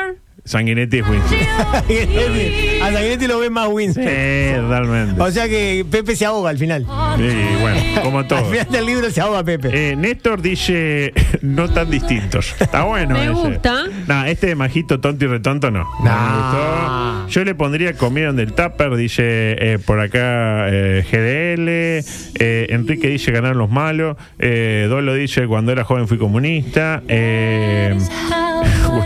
Sanguinetti 0.44 0.98
es 1.00 1.08
Winston. 1.08 1.38
A 2.82 2.92
Sanguinetti 2.92 3.28
lo 3.28 3.40
ve 3.40 3.50
más 3.50 3.68
Winslet. 3.70 4.08
Eh, 4.10 4.62
realmente. 4.68 5.22
O 5.22 5.30
sea 5.32 5.48
que 5.48 5.86
Pepe 5.90 6.16
se 6.16 6.26
ahoga 6.26 6.50
al 6.50 6.58
final. 6.58 6.82
Y 6.82 7.62
bueno, 7.62 7.80
como 8.04 8.20
Al 8.20 8.28
todo. 8.28 8.46
final 8.46 8.68
del 8.72 8.86
libro 8.86 9.10
se 9.12 9.22
ahoga 9.22 9.44
Pepe. 9.44 9.92
Eh, 9.92 9.96
Néstor 9.96 10.42
dice 10.42 11.14
no 11.42 11.70
tan 11.70 11.90
distintos. 11.92 12.56
Está 12.60 12.84
bueno. 12.84 13.14
Me 13.14 13.26
ese. 13.26 13.32
gusta. 13.34 13.84
No, 14.08 14.26
este 14.26 14.48
de 14.48 14.56
majito 14.56 15.00
tonto 15.00 15.26
y 15.26 15.28
retonto 15.28 15.70
no. 15.70 15.88
No 16.04 16.06
me 16.06 16.10
gustó. 16.10 17.28
Yo 17.30 17.44
le 17.46 17.56
pondría 17.56 17.94
comieron 17.94 18.36
del 18.36 18.54
tupper, 18.54 18.96
dice 18.96 19.24
eh, 19.24 19.80
por 19.86 20.00
acá 20.00 20.68
eh, 20.70 21.06
GDL. 21.10 21.70
eh, 22.44 22.68
Enrique 22.70 23.08
dice 23.10 23.32
ganaron 23.32 23.58
los 23.60 23.70
malos. 23.70 24.18
Eh, 24.40 24.88
Dolo 24.90 25.14
dice 25.14 25.46
cuando 25.48 25.72
era 25.72 25.84
joven 25.84 26.08
fui 26.08 26.18
comunista. 26.18 27.04
Eh, 27.08 27.96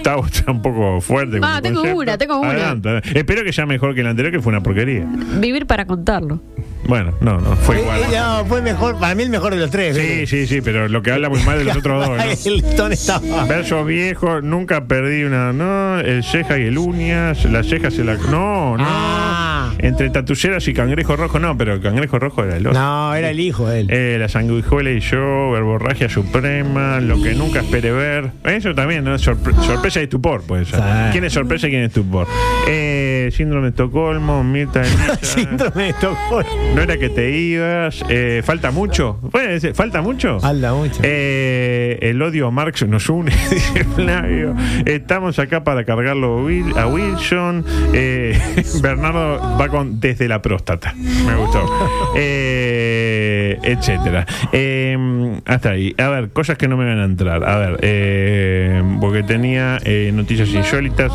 Gustavo 0.05 0.25
está 0.27 0.51
un 0.51 0.61
poco 0.61 1.01
fuerte. 1.01 1.39
Ah, 1.41 1.59
tengo 1.61 1.79
concepto. 1.79 1.99
una, 1.99 2.17
tengo 2.17 2.39
una. 2.39 2.49
Adelante, 2.51 2.89
adelante. 2.89 3.19
Espero 3.19 3.43
que 3.43 3.51
sea 3.51 3.65
mejor 3.65 3.95
que 3.95 4.01
el 4.01 4.07
anterior, 4.07 4.31
que 4.31 4.39
fue 4.39 4.51
una 4.51 4.61
porquería. 4.61 5.05
Vivir 5.39 5.65
para 5.65 5.85
contarlo. 5.85 6.41
Bueno, 6.87 7.13
no, 7.19 7.39
no, 7.39 7.55
fue 7.55 7.81
igual. 7.81 7.99
eh, 8.01 8.05
no, 8.15 8.45
fue 8.45 8.61
mejor, 8.61 8.99
para 8.99 9.15
mí 9.15 9.23
el 9.23 9.29
mejor 9.29 9.53
de 9.55 9.59
los 9.59 9.71
tres. 9.71 9.95
Sí, 9.97 10.27
sí, 10.27 10.45
sí, 10.47 10.61
pero 10.61 10.87
lo 10.87 11.01
que 11.01 11.11
habla 11.11 11.29
muy 11.29 11.41
mal 11.43 11.57
de 11.57 11.65
los 11.65 11.77
otros 11.77 12.07
dos. 12.07 12.17
¿no? 12.17 12.23
El 12.45 12.63
tono 12.75 12.93
estaba. 12.93 13.45
Versos 13.49 13.85
viejos, 13.87 14.43
nunca 14.43 14.85
perdí 14.85 15.23
una. 15.23 15.51
No, 15.51 15.99
el 15.99 16.23
ceja 16.23 16.59
y 16.59 16.63
el 16.63 16.77
uñas, 16.77 17.43
la 17.45 17.63
ceja 17.63 17.89
se 17.89 18.03
la. 18.03 18.15
No, 18.15 18.77
no. 18.77 18.83
Ah. 18.87 19.71
Entre 19.79 20.09
tatuceras 20.09 20.67
y 20.67 20.73
cangrejo 20.73 21.15
rojo, 21.15 21.39
no, 21.39 21.57
pero 21.57 21.73
el 21.73 21.81
cangrejo 21.81 22.17
rojo 22.19 22.43
era 22.43 22.55
el 22.57 22.67
otro. 22.67 22.79
No, 22.79 23.13
era 23.15 23.29
el 23.31 23.39
hijo 23.39 23.67
de 23.67 23.81
él. 23.81 23.87
Eh, 23.89 24.17
la 24.19 24.29
sanguijuela 24.29 24.91
y 24.91 24.99
yo, 24.99 25.51
verborragia 25.51 26.07
suprema, 26.07 26.99
lo 27.01 27.21
que 27.21 27.33
nunca 27.33 27.59
esperé 27.59 27.91
ver. 27.91 28.31
Eso 28.45 28.73
también, 28.75 29.03
¿no? 29.03 29.15
Sorpre- 29.15 29.55
sorpresa 29.65 29.99
y 30.01 30.03
estupor, 30.03 30.43
puede 30.43 30.65
ser. 30.65 30.79
¿Quién 31.11 31.23
es 31.25 31.33
sorpresa 31.33 31.67
y 31.67 31.71
quién 31.71 31.81
es 31.83 31.87
estupor? 31.89 32.27
Eh, 32.67 33.29
síndrome 33.33 33.63
de 33.63 33.69
Estocolmo, 33.69 34.43
Mirta. 34.43 34.83
Síndrome 35.21 35.83
de 35.83 35.89
Estocolmo. 35.89 36.74
No 36.75 36.81
era 36.81 36.97
que 36.97 37.09
te 37.09 37.31
ibas. 37.31 38.03
eh, 38.09 38.41
¿Falta 38.43 38.69
mucho? 38.71 39.17
¿Puede 39.31 39.59
ser? 39.61 39.73
¿Falta 39.75 40.01
mucho? 40.01 40.39
Falta 40.41 40.73
mucho. 40.73 40.99
Eh, 41.03 41.97
el 42.01 42.21
odio 42.21 42.47
a 42.47 42.51
Marx 42.51 42.85
nos 42.85 43.07
une, 43.09 43.31
dice 43.49 43.85
Flavio. 43.95 44.53
Estamos 44.85 45.39
acá 45.39 45.63
para 45.63 45.85
cargarlo 45.85 46.39
a 46.39 46.43
Wil- 46.43 46.77
a 46.77 46.87
Wilson. 46.87 47.63
Eh, 47.93 48.37
Bernardo 48.81 49.57
va 49.57 49.69
con 49.69 49.99
desde 50.01 50.27
la 50.27 50.41
próstata. 50.41 50.93
Me 50.95 51.35
gustó. 51.35 51.65
Eh, 52.17 53.59
etcétera. 53.61 54.25
Eh, 54.53 54.97
hasta 55.45 55.71
ahí. 55.71 55.93
A 55.97 56.07
ver, 56.09 56.29
cosas 56.29 56.57
que 56.57 56.67
no 56.67 56.77
me 56.77 56.85
van 56.85 56.99
a 56.99 57.03
entrar. 57.05 57.43
A 57.43 57.57
ver, 57.57 57.77
eh, 57.81 58.81
porque 59.01 59.21
tenía 59.23 59.77
eh, 59.83 60.11
noticias 60.13 60.47
insólitas 60.49 61.11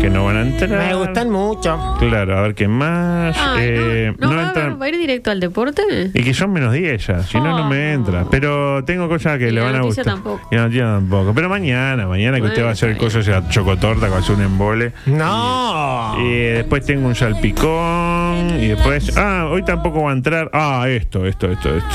que 0.00 0.10
no 0.10 0.24
van 0.24 0.36
a 0.36 0.40
entrar. 0.42 0.88
Me 0.88 0.94
gustan 0.94 1.30
mucho. 1.30 1.78
Claro, 2.00 2.36
a 2.36 2.42
ver 2.42 2.54
qué 2.54 2.66
más. 2.68 3.36
Ay, 3.38 3.60
Eh, 3.70 4.12
no, 4.18 4.26
no, 4.28 4.36
no 4.36 4.42
va, 4.42 4.48
entran- 4.52 4.80
va 4.80 4.84
a 4.86 4.88
ir 4.88 4.94
directo 5.00 5.30
al 5.30 5.40
deporte. 5.40 5.82
y 6.14 6.22
que 6.22 6.34
son 6.34 6.52
menos 6.52 6.72
10 6.72 7.06
ya, 7.06 7.22
si 7.24 7.38
no, 7.38 7.56
no 7.58 7.68
me 7.68 7.92
entra. 7.92 8.26
Pero 8.30 8.84
tengo 8.84 9.08
cosas 9.08 9.38
que 9.38 9.48
Y 9.48 9.50
le 9.52 9.60
la 9.60 9.66
van 9.66 9.76
a 9.76 9.82
gustar. 9.82 10.04
tampoco. 10.04 10.46
Y 10.50 10.54
la 10.56 10.62
noticia 10.62 10.84
tampoco. 10.84 11.32
Pero 11.34 11.48
mañana, 11.48 12.06
mañana 12.06 12.38
que 12.38 12.44
usted 12.46 12.62
va 12.64 12.68
a 12.68 12.72
hacer 12.72 12.96
cosas, 12.96 13.24
sea 13.24 13.48
chocotorta, 13.48 14.06
que 14.06 14.10
va 14.10 14.16
a 14.18 14.20
hacer 14.20 14.36
un 14.36 14.42
embole. 14.42 14.92
No. 15.06 16.16
Y 16.20 16.30
después 16.38 16.84
tengo 16.84 17.08
un 17.08 17.14
salpicón. 17.14 18.58
Y 18.60 18.68
después. 18.68 19.16
Ah, 19.16 19.48
hoy 19.50 19.62
tampoco 19.64 20.02
va 20.04 20.10
a 20.10 20.14
entrar. 20.14 20.50
Ah, 20.52 20.84
esto, 20.88 21.26
esto, 21.26 21.50
esto, 21.50 21.74
esto. 21.76 21.88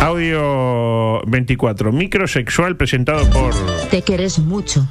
Audio 0.00 1.20
24. 1.26 1.92
Microsexual 1.92 2.76
presentado 2.76 3.28
por. 3.30 3.52
Te 3.90 4.02
querés 4.02 4.38
mucho. 4.38 4.86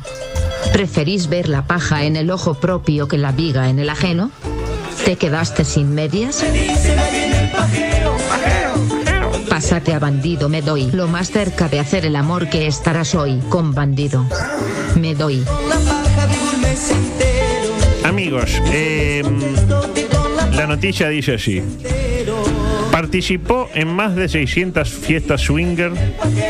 ¿Preferís 0.74 1.30
ver 1.30 1.48
la 1.50 1.65
paja 1.65 2.04
en 2.04 2.15
el 2.15 2.30
ojo 2.30 2.56
propio 2.56 3.08
que 3.08 3.17
la 3.17 3.32
viga 3.32 3.70
en 3.70 3.80
el 3.80 3.89
ajeno? 3.89 4.32
¿Te 5.08 5.15
quedaste 5.15 5.63
sin 5.63 5.96
medias? 5.96 6.43
Pásate 9.50 9.93
a 9.93 10.00
bandido 10.00 10.50
me 10.50 10.62
doy. 10.62 10.91
Lo 10.91 11.08
más 11.08 11.32
cerca 11.32 11.70
de 11.70 11.80
hacer 11.80 12.06
el 12.06 12.17
amor 12.17 12.50
que 12.50 12.67
estarás 12.67 13.15
hoy 13.15 13.39
con 13.48 13.74
bandido. 13.74 14.26
Me 15.00 15.15
doy. 15.15 15.46
Amigos, 18.04 18.62
eh, 18.74 19.24
la 20.52 20.67
noticia 20.67 21.08
dice 21.08 21.36
así. 21.36 21.63
Participó 23.02 23.70
en 23.76 23.90
más 23.90 24.16
de 24.16 24.28
600 24.28 24.90
fiestas 24.90 25.42
swinger 25.42 25.92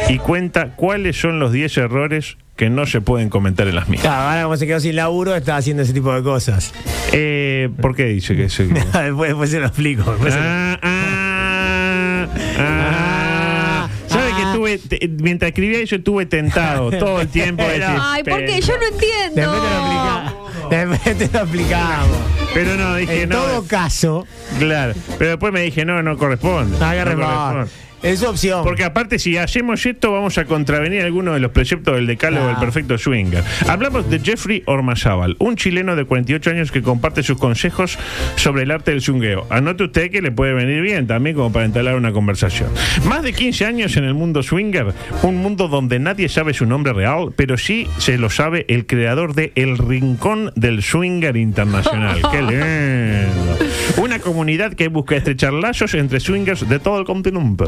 y 0.08 0.18
cuenta 0.18 0.76
cuáles 0.78 1.20
son 1.20 1.42
los 1.42 1.52
10 1.52 1.76
errores 1.76 2.38
que 2.56 2.70
no 2.70 2.86
se 2.86 3.02
pueden 3.02 3.28
comentar 3.30 3.68
en 3.68 3.76
las 3.76 3.90
mismas. 3.90 4.08
Claro, 4.08 4.30
ahora 4.30 4.44
como 4.44 4.56
se 4.56 4.66
quedó 4.66 4.80
sin 4.80 4.96
laburo, 4.96 5.36
está 5.36 5.58
haciendo 5.58 5.84
ese 5.84 5.92
tipo 5.92 6.14
de 6.16 6.24
cosas. 6.24 6.74
Eh, 7.12 7.68
¿Por 7.82 7.98
qué 7.98 8.06
dice 8.06 8.38
que 8.38 8.48
se... 8.48 8.64
después, 8.68 9.28
después 9.28 9.50
se 9.50 9.60
lo 9.60 9.66
explico. 9.68 10.04
Ah, 10.32 10.80
ah, 10.82 12.28
ah. 12.60 13.90
¿Sabe 14.08 14.30
que 14.32 14.44
tuve, 14.58 14.78
te- 14.78 15.06
mientras 15.22 15.50
escribía 15.50 15.80
eso, 15.80 15.98
estuve 15.98 16.28
tentado 16.28 16.92
todo 16.98 17.20
el 17.20 17.28
tiempo 17.28 17.62
de 17.64 17.80
decir, 17.80 17.98
Ay, 18.00 18.24
porque 18.24 18.62
yo 18.62 18.74
no 18.78 18.86
entiendo. 18.88 19.52
Después 19.52 19.62
te 19.62 19.70
lo 19.70 19.82
explicamos. 19.84 20.70
Después 20.70 21.18
te 21.18 21.38
lo 21.38 21.44
explicamos. 21.44 22.18
Pero 22.58 22.76
no, 22.76 22.96
dije 22.96 23.22
en 23.22 23.30
no. 23.30 23.36
todo 23.36 23.68
caso, 23.68 24.26
Claro. 24.58 24.96
Pero 25.20 25.30
después 25.30 25.54
me 25.54 25.62
dije, 25.62 25.86
no, 25.86 26.02
no 26.02 26.18
corresponde. 26.18 26.84
agarre 26.84 27.16
No 27.16 27.22
corresponde. 27.22 27.88
Es 28.04 28.22
opción. 28.24 28.64
Porque 28.64 28.84
aparte, 28.84 29.18
si 29.18 29.38
hacemos 29.38 29.84
esto, 29.86 30.12
vamos 30.12 30.38
a 30.38 30.46
contravenir 30.46 31.02
algunos 31.02 31.34
de 31.34 31.40
los 31.40 31.52
preceptos 31.52 31.96
del 31.96 32.06
decálogo 32.06 32.46
del 32.46 32.58
perfecto 32.58 32.98
swinger. 32.98 33.44
Hablamos 33.68 34.08
de 34.10 34.20
Jeffrey 34.20 34.62
Ormazábal, 34.68 35.36
un 35.40 35.56
chileno 35.56 35.96
de 35.96 36.06
48 36.06 36.52
años 36.52 36.72
que 36.72 36.84
comparte 36.84 37.24
sus 37.24 37.40
consejos 37.40 37.98
sobre 38.36 38.64
el 38.64 38.72
arte 38.72 38.92
del 38.92 39.02
swingueo. 39.02 39.48
Anote 39.50 39.86
usted 39.86 40.12
que 40.12 40.22
le 40.22 40.32
puede 40.32 40.54
venir 40.54 40.84
bien 40.84 41.08
también 41.08 41.36
como 41.36 41.52
para 41.52 41.66
entablar 41.66 41.96
una 41.96 42.12
conversación. 42.12 42.70
Más 43.06 43.24
de 43.24 43.34
15 43.34 43.66
años 43.66 43.98
en 43.98 44.04
el 44.04 44.14
mundo 44.14 44.44
swinger, 44.44 44.94
un 45.24 45.38
mundo 45.38 45.68
donde 45.68 45.98
nadie 45.98 46.30
sabe 46.30 46.54
su 46.54 46.68
nombre 46.68 46.94
real, 46.94 47.34
pero 47.36 47.58
sí 47.58 47.88
se 47.98 48.20
lo 48.20 48.30
sabe 48.30 48.66
el 48.70 48.86
creador 48.86 49.34
de 49.34 49.54
El 49.56 49.78
Rincón 49.80 50.52
del 50.56 50.84
Swinger 50.84 51.36
Internacional. 51.36 52.22
¡Qué 52.32 52.44
lindo! 52.50 53.58
Una 53.98 54.20
comunidad 54.20 54.74
que 54.74 54.88
busca 54.90 55.16
estrechar 55.16 55.54
lazos 55.54 55.94
entre 55.96 56.20
swingers 56.20 56.68
de 56.68 56.80
todo 56.80 57.00
el 57.00 57.06
continente. 57.06 57.66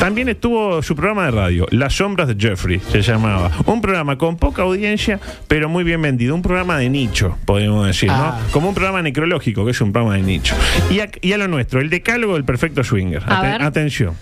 También 0.00 0.28
estuvo 0.28 0.82
su 0.82 0.94
programa 0.96 1.26
de 1.26 1.30
radio, 1.32 1.66
Las 1.70 1.94
Sombras 1.94 2.28
de 2.28 2.36
Jeffrey, 2.38 2.80
se 2.90 3.02
llamaba. 3.02 3.50
Un 3.66 3.80
programa 3.80 4.16
con 4.18 4.36
poca 4.36 4.62
audiencia, 4.62 5.20
pero 5.48 5.68
muy 5.68 5.84
bien 5.84 6.00
vendido. 6.02 6.34
Un 6.34 6.42
programa 6.42 6.78
de 6.78 6.88
nicho, 6.90 7.36
podemos 7.44 7.86
decir, 7.86 8.10
Ah. 8.10 8.38
¿no? 8.42 8.52
Como 8.52 8.68
un 8.70 8.74
programa 8.74 9.02
necrológico, 9.02 9.64
que 9.64 9.70
es 9.72 9.80
un 9.80 9.92
programa 9.92 10.16
de 10.16 10.22
nicho. 10.22 10.54
Y 10.90 11.00
a, 11.00 11.08
y 11.20 11.32
a 11.32 11.38
lo 11.38 11.48
nuestro, 11.48 11.80
el 11.80 11.90
decálogo 11.90 12.34
del 12.34 12.44
perfecto 12.44 12.82
swinger. 12.84 13.22
A 13.26 13.40
Aten- 13.40 13.52
ver. 13.52 13.62
atención. 13.62 14.14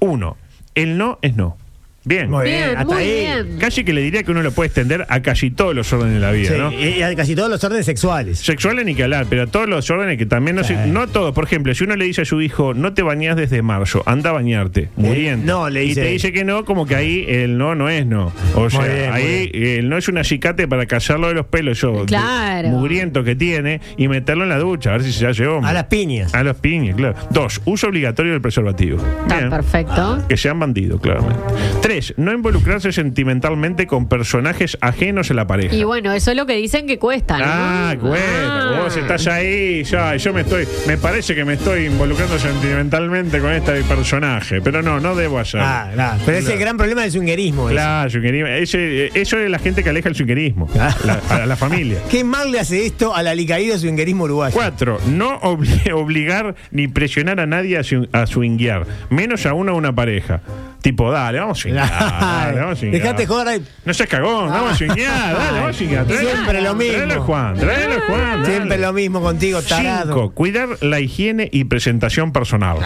Uno, 0.00 0.36
el 0.74 0.98
no 0.98 1.18
es 1.22 1.34
no. 1.36 1.56
Bien. 2.06 2.30
Muy 2.30 2.44
bien, 2.44 2.56
Bien, 2.66 2.76
hasta 2.78 2.94
muy 2.94 3.02
ahí. 3.02 3.20
bien. 3.20 3.58
Casi 3.58 3.82
que 3.84 3.92
le 3.92 4.02
diría 4.02 4.22
que 4.22 4.30
uno 4.30 4.42
lo 4.42 4.52
puede 4.52 4.66
extender 4.68 5.06
a 5.08 5.22
casi 5.22 5.50
todos 5.50 5.74
los 5.74 5.90
órdenes 5.92 6.14
de 6.14 6.20
la 6.20 6.32
vida, 6.32 6.50
Sí, 6.50 6.54
¿no? 6.58 6.72
y 6.72 7.02
a 7.02 7.14
casi 7.16 7.34
todos 7.34 7.48
los 7.48 7.62
órdenes 7.64 7.86
sexuales. 7.86 8.38
Sexuales 8.40 8.84
ni 8.84 8.94
que 8.94 9.04
hablar, 9.04 9.26
pero 9.30 9.46
todos 9.46 9.68
los 9.68 9.88
órdenes 9.90 10.18
que 10.18 10.26
también 10.26 10.56
no 10.56 10.64
sé, 10.64 10.86
no 10.86 11.06
todos. 11.08 11.32
Por 11.34 11.44
ejemplo, 11.44 11.74
si 11.74 11.84
uno 11.84 11.96
le 11.96 12.04
dice 12.04 12.22
a 12.22 12.24
su 12.24 12.40
hijo, 12.42 12.74
no 12.74 12.92
te 12.92 13.02
bañas 13.02 13.36
desde 13.36 13.62
marzo, 13.62 14.02
anda 14.06 14.30
a 14.30 14.32
bañarte, 14.34 14.90
muriendo. 14.96 15.60
no, 15.60 15.70
le 15.70 15.84
y 15.84 15.88
dice- 15.88 16.02
te 16.02 16.08
dice 16.10 16.32
que 16.32 16.44
no, 16.44 16.64
como 16.64 16.86
que 16.86 16.94
ahí 16.94 17.24
el 17.28 17.56
no 17.58 17.74
no 17.74 17.88
es 17.88 18.04
no. 18.06 18.32
O 18.54 18.68
sea, 18.70 18.80
bien, 18.82 19.10
muy 19.10 19.20
ahí 19.22 19.50
el 19.54 19.88
no 19.88 19.96
es 19.96 20.08
un 20.08 20.18
acicate 20.18 20.68
para 20.68 20.86
cazarlo 20.86 21.28
de 21.28 21.34
los 21.34 21.46
pelos, 21.46 21.80
yo, 21.80 22.00
de- 22.00 22.06
Claro. 22.06 22.68
mugriento 22.68 23.24
que 23.24 23.34
tiene, 23.34 23.80
y 23.96 24.08
meterlo 24.08 24.42
en 24.44 24.50
la 24.50 24.58
ducha, 24.58 24.90
a 24.90 24.92
ver 24.94 25.04
si 25.04 25.12
se 25.12 25.26
hace 25.26 25.46
hombre. 25.46 25.70
A 25.70 25.72
las 25.72 25.84
piñas. 25.84 26.34
A 26.34 26.44
las 26.44 26.56
piñas, 26.56 26.96
claro. 26.96 27.14
Dos, 27.30 27.60
uso 27.64 27.88
obligatorio 27.88 28.32
del 28.32 28.40
preservativo. 28.42 28.98
Está 29.22 29.38
Bien. 29.38 29.50
perfecto. 29.50 30.22
Que 30.28 30.36
sean 30.36 30.58
bandidos, 30.60 31.00
claramente. 31.00 31.38
Tres, 31.80 31.93
no 32.16 32.32
involucrarse 32.32 32.92
sentimentalmente 32.92 33.86
con 33.86 34.08
personajes 34.08 34.76
ajenos 34.80 35.30
a 35.30 35.34
la 35.34 35.46
pareja. 35.46 35.74
Y 35.74 35.84
bueno, 35.84 36.12
eso 36.12 36.30
es 36.30 36.36
lo 36.36 36.46
que 36.46 36.56
dicen 36.56 36.86
que 36.86 36.98
cuesta, 36.98 37.38
¿no? 37.38 37.44
Ah, 37.46 37.94
bueno, 38.00 38.16
Ah. 38.18 38.80
vos 38.82 38.96
estás 38.96 39.26
ahí, 39.26 39.82
ya, 39.84 40.16
yo 40.16 40.32
me 40.32 40.42
estoy, 40.42 40.66
me 40.86 40.96
parece 40.98 41.34
que 41.34 41.44
me 41.44 41.54
estoy 41.54 41.86
involucrando 41.86 42.38
sentimentalmente 42.38 43.40
con 43.40 43.52
este 43.52 43.82
personaje, 43.84 44.60
pero 44.60 44.82
no, 44.82 45.00
no 45.00 45.14
debo 45.14 45.38
hacerlo. 45.38 45.66
Ah, 45.68 45.90
claro. 45.92 46.18
Pero 46.24 46.38
ese 46.38 46.48
es 46.48 46.54
el 46.54 46.60
gran 46.60 46.76
problema 46.76 47.02
del 47.02 47.10
swingerismo. 47.12 47.66
Claro, 47.68 48.10
swingerismo. 48.10 48.48
Ese- 48.48 49.10
eso 49.18 49.38
es 49.38 49.50
la 49.50 49.58
gente 49.58 49.82
que 49.82 49.90
aleja 49.90 50.08
el 50.08 50.14
swingerismo, 50.14 50.68
Ah. 50.78 50.94
la- 51.04 51.42
a 51.42 51.46
la 51.46 51.56
familia. 51.56 51.98
¿Qué 52.10 52.24
mal 52.24 52.50
le 52.52 52.60
hace 52.60 52.84
esto 52.86 53.14
al 53.14 53.26
alicaído 53.26 53.78
swingerismo 53.78 54.24
uruguayo? 54.24 54.54
Cuatro, 54.54 54.98
no 55.08 55.40
obli- 55.40 55.92
obligar 55.94 56.54
ni 56.70 56.88
presionar 56.88 57.40
a 57.40 57.46
nadie 57.46 57.78
a, 57.78 57.82
swing- 57.82 58.08
a 58.12 58.26
swinguear, 58.26 58.86
menos 59.10 59.46
aún 59.46 59.68
a 59.68 59.72
una 59.72 59.94
pareja. 59.94 60.40
Tipo, 60.84 61.10
dale, 61.10 61.40
vamos 61.40 61.58
a 61.58 61.60
swinguear, 61.62 61.88
dale, 61.88 62.60
vamos 62.60 62.72
a 62.76 62.80
swinguear. 62.80 63.02
Dejate 63.02 63.26
joder 63.26 63.48
ahí. 63.48 63.64
No 63.86 63.94
seas 63.94 64.06
cagón, 64.08 64.50
vamos 64.50 64.72
a 64.72 64.76
swinguear, 64.76 65.34
dale, 65.34 65.60
vamos 65.60 65.76
a. 65.76 65.78
Tráelo- 66.06 66.30
Siempre 66.30 66.60
lo 66.60 66.74
mismo. 66.74 66.92
Tráelo 66.98 67.22
Juan, 67.22 67.56
tráelo 67.56 67.94
a 67.94 68.00
Juan. 68.06 68.20
dale. 68.42 68.44
Siempre 68.46 68.78
lo 68.78 68.92
mismo 68.92 69.20
contigo, 69.22 69.62
tarado. 69.62 70.12
Cinco, 70.14 70.30
cuidar 70.34 70.68
la 70.82 71.00
higiene 71.00 71.48
y 71.50 71.64
presentación 71.64 72.32
personal. 72.32 72.76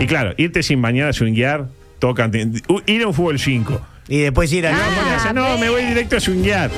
Y 0.00 0.06
claro, 0.06 0.34
irte 0.36 0.64
sin 0.64 0.82
bañar 0.82 1.10
a 1.10 1.12
swinguear, 1.12 1.66
toca. 2.00 2.28
Ir 2.86 3.02
a 3.04 3.06
un 3.06 3.14
fútbol 3.14 3.38
5. 3.38 3.80
Y 4.08 4.18
después 4.18 4.52
ir 4.52 4.66
a. 4.66 4.72
No, 4.72 5.32
no, 5.32 5.58
me 5.58 5.70
voy 5.70 5.84
directo 5.84 6.16
a 6.16 6.20
swinguear. 6.20 6.70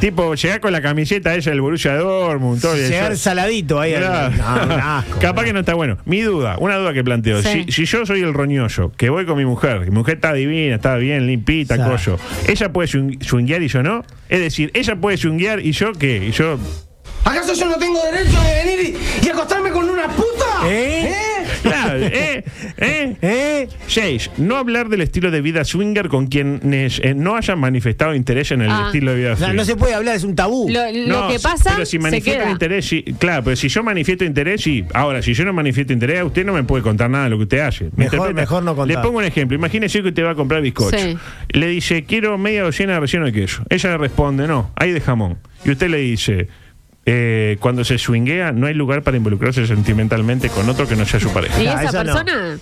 Tipo, 0.00 0.34
llegar 0.34 0.60
con 0.60 0.72
la 0.72 0.82
camiseta 0.82 1.32
esa 1.36 1.50
del 1.50 1.60
Borussia 1.60 1.94
Dortmund. 1.94 2.60
Todo 2.60 2.74
Llegar 2.76 3.12
eso. 3.12 3.22
saladito 3.22 3.78
ahí. 3.80 3.94
al- 3.94 4.02
Claro. 4.02 4.66
No, 4.66 4.74
un 4.74 4.80
asco. 4.80 5.18
Capaz 5.20 5.44
que 5.44 5.52
no 5.52 5.60
está 5.60 5.74
bueno. 5.74 5.96
Mi 6.04 6.22
duda, 6.22 6.56
una 6.58 6.76
duda 6.76 6.92
que 6.92 7.04
planteo. 7.04 7.40
Sí. 7.40 7.64
Si, 7.68 7.72
si 7.72 7.84
yo 7.84 8.04
soy 8.04 8.20
el 8.22 8.34
roñoso, 8.34 8.90
que 8.96 9.10
voy 9.10 9.24
con 9.26 9.36
mi 9.38 9.44
mujer, 9.44 9.80
mi 9.82 9.90
mujer 9.90 10.16
está 10.16 10.32
divina, 10.32 10.74
está 10.74 10.96
bien, 10.96 11.26
limpita, 11.28 11.76
Sí. 11.76 11.82
coso, 11.88 12.18
¿ella 12.48 12.72
puede 12.72 12.88
swing- 12.88 13.22
swinguear 13.22 13.62
y 13.62 13.68
yo 13.68 13.82
no? 13.84 14.04
Es 14.28 14.40
decir, 14.40 14.72
¿ella 14.74 14.96
puede 14.96 15.16
swinguear 15.18 15.60
y 15.64 15.70
yo 15.70 15.92
qué? 15.92 16.16
Y 16.26 16.32
yo. 16.32 16.58
¿Acaso 17.24 17.54
yo 17.54 17.66
no 17.66 17.76
tengo 17.76 18.00
derecho 18.12 18.40
de 18.42 18.54
venir 18.64 18.96
y, 19.22 19.26
y 19.26 19.30
acostarme 19.30 19.70
con 19.70 19.88
una 19.88 20.08
puta? 20.08 20.66
¿Eh? 20.66 21.14
¿Eh? 22.06 22.44
¿eh? 22.78 23.16
¿Eh? 23.22 23.68
6. 23.86 24.30
No 24.38 24.56
hablar 24.56 24.88
del 24.88 25.00
estilo 25.02 25.30
de 25.30 25.40
vida 25.40 25.64
swinger 25.64 26.08
con 26.08 26.26
quienes 26.26 27.00
eh, 27.02 27.14
no 27.14 27.36
hayan 27.36 27.58
manifestado 27.58 28.14
interés 28.14 28.50
en 28.52 28.62
el 28.62 28.70
Ah. 28.70 28.84
estilo 28.86 29.12
de 29.12 29.16
vida 29.18 29.32
O 29.32 29.36
sea, 29.36 29.46
swinger. 29.48 29.56
no 29.56 29.64
se 29.64 29.76
puede 29.76 29.94
hablar, 29.94 30.16
es 30.16 30.24
un 30.24 30.34
tabú. 30.34 30.68
Lo, 30.68 30.80
lo 30.92 31.06
No, 31.22 31.28
que 31.28 31.38
pasa 31.38 31.70
pero 31.74 31.84
si 31.86 31.92
se 31.92 31.98
manifiestan 31.98 32.42
queda. 32.44 32.52
interés, 32.52 32.84
sí, 32.86 33.02
claro, 33.18 33.44
pero 33.44 33.56
si 33.56 33.68
yo 33.68 33.82
manifiesto 33.82 34.24
interés, 34.24 34.62
sí. 34.62 34.84
Ahora, 34.94 35.22
si 35.22 35.34
yo 35.34 35.44
no 35.44 35.52
manifiesto 35.52 35.92
interés, 35.92 36.22
usted 36.24 36.44
no 36.44 36.52
me 36.52 36.64
puede 36.64 36.82
contar 36.82 37.10
nada 37.10 37.24
de 37.24 37.30
lo 37.30 37.36
que 37.38 37.42
usted 37.44 37.58
hace. 37.60 37.84
¿Me 37.96 38.04
Mejor- 38.04 38.14
interpreta? 38.14 38.40
mejor 38.40 38.62
no 38.62 38.74
contar. 38.76 38.96
Le 38.96 39.02
pongo 39.02 39.18
un 39.18 39.24
ejemplo. 39.24 39.56
Imagínese 39.56 40.02
que 40.02 40.08
usted 40.08 40.24
va 40.24 40.30
a 40.30 40.34
comprar 40.34 40.62
bizcocho. 40.62 40.96
Sí. 40.98 41.16
Le 41.50 41.66
dice, 41.68 42.04
quiero 42.04 42.38
media 42.38 42.62
docena 42.62 42.94
de 42.94 43.00
relleno 43.00 43.26
de 43.26 43.32
queso. 43.32 43.62
Ella 43.68 43.90
le 43.90 43.98
responde, 43.98 44.46
no, 44.46 44.70
hay 44.76 44.92
de 44.92 45.00
jamón. 45.00 45.38
Y 45.64 45.70
usted 45.70 45.88
le 45.90 45.98
dice, 45.98 46.48
eh, 47.06 47.56
cuando 47.60 47.84
se 47.84 47.98
swinguea, 47.98 48.52
no 48.52 48.66
hay 48.66 48.74
lugar 48.74 49.02
para 49.02 49.16
involucrarse 49.16 49.66
sentimentalmente 49.66 50.48
con 50.48 50.68
otro 50.68 50.86
que 50.86 50.96
no 50.96 51.04
sea 51.04 51.20
su 51.20 51.32
pareja. 51.32 51.62
¿Y 51.62 51.66
Ah, 51.66 51.72
esa 51.82 51.84
eso 51.84 52.04
no. 52.04 52.12
persona? 52.14 52.58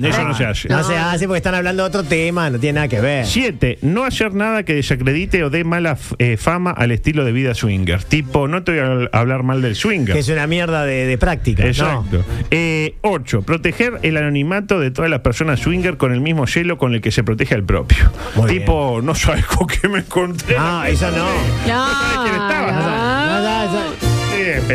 Eso 0.00 0.22
no 0.22 0.34
se 0.36 0.44
hace. 0.46 0.68
No 0.68 0.84
se 0.84 0.96
hace 0.96 1.26
porque 1.26 1.38
están 1.38 1.56
hablando 1.56 1.82
de 1.82 1.88
otro 1.88 2.04
tema, 2.04 2.48
no 2.48 2.60
tiene 2.60 2.74
nada 2.76 2.86
que 2.88 3.00
ver. 3.00 3.26
Siete, 3.26 3.76
no 3.82 4.04
hacer 4.04 4.32
nada 4.34 4.62
que 4.62 4.72
desacredite 4.72 5.42
o 5.42 5.50
dé 5.50 5.64
mala 5.64 5.98
eh, 6.18 6.36
fama 6.36 6.70
al 6.70 6.92
estilo 6.92 7.24
de 7.24 7.32
vida 7.32 7.54
swinger. 7.54 8.04
Tipo, 8.04 8.46
no 8.46 8.62
te 8.62 8.70
voy 8.70 8.80
a 8.80 8.84
habl- 8.84 9.10
hablar 9.12 9.42
mal 9.42 9.60
del 9.62 9.74
swinger. 9.74 10.14
Que 10.14 10.20
es 10.20 10.28
una 10.28 10.46
mierda 10.46 10.84
de, 10.84 11.06
de 11.06 11.18
práctica. 11.18 11.66
Exacto. 11.66 12.24
Eh, 12.52 12.94
ocho, 13.00 13.42
proteger 13.42 13.98
el 14.02 14.16
anonimato 14.16 14.78
de 14.78 14.92
todas 14.92 15.10
las 15.10 15.20
personas 15.20 15.58
swinger 15.58 15.96
con 15.96 16.12
el 16.12 16.20
mismo 16.20 16.46
hielo 16.46 16.78
con 16.78 16.94
el 16.94 17.00
que 17.00 17.10
se 17.10 17.24
protege 17.24 17.56
al 17.56 17.64
propio. 17.64 18.12
Muy 18.36 18.48
tipo, 18.48 19.00
no 19.02 19.16
sabes 19.16 19.44
con 19.46 19.66
qué 19.66 19.88
me 19.88 19.98
encontré. 19.98 20.56
No, 20.56 20.84
eso 20.84 21.10
no. 21.10 21.26
sabes 21.66 22.18
quién 22.22 22.34
estaba. 22.40 22.99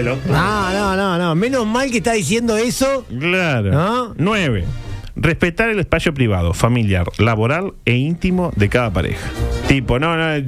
No, 0.03 0.15
no, 0.15 0.69
Eh, 0.71 0.73
no, 0.73 0.95
no, 0.95 0.95
no, 0.95 1.17
no. 1.17 1.35
Menos 1.35 1.65
mal 1.65 1.89
que 1.91 1.97
está 1.97 2.13
diciendo 2.13 2.57
eso. 2.57 3.05
Claro. 3.19 3.71
¿No? 3.71 4.13
Nueve. 4.17 4.65
Respetar 5.17 5.69
el 5.69 5.79
espacio 5.79 6.13
privado, 6.13 6.53
familiar, 6.53 7.05
laboral 7.19 7.73
e 7.85 7.93
íntimo 7.95 8.51
de 8.57 8.67
cada 8.67 8.91
pareja. 8.91 9.29
Tipo, 9.65 9.97
no, 9.97 10.17
no, 10.17 10.33
eh, 10.35 10.43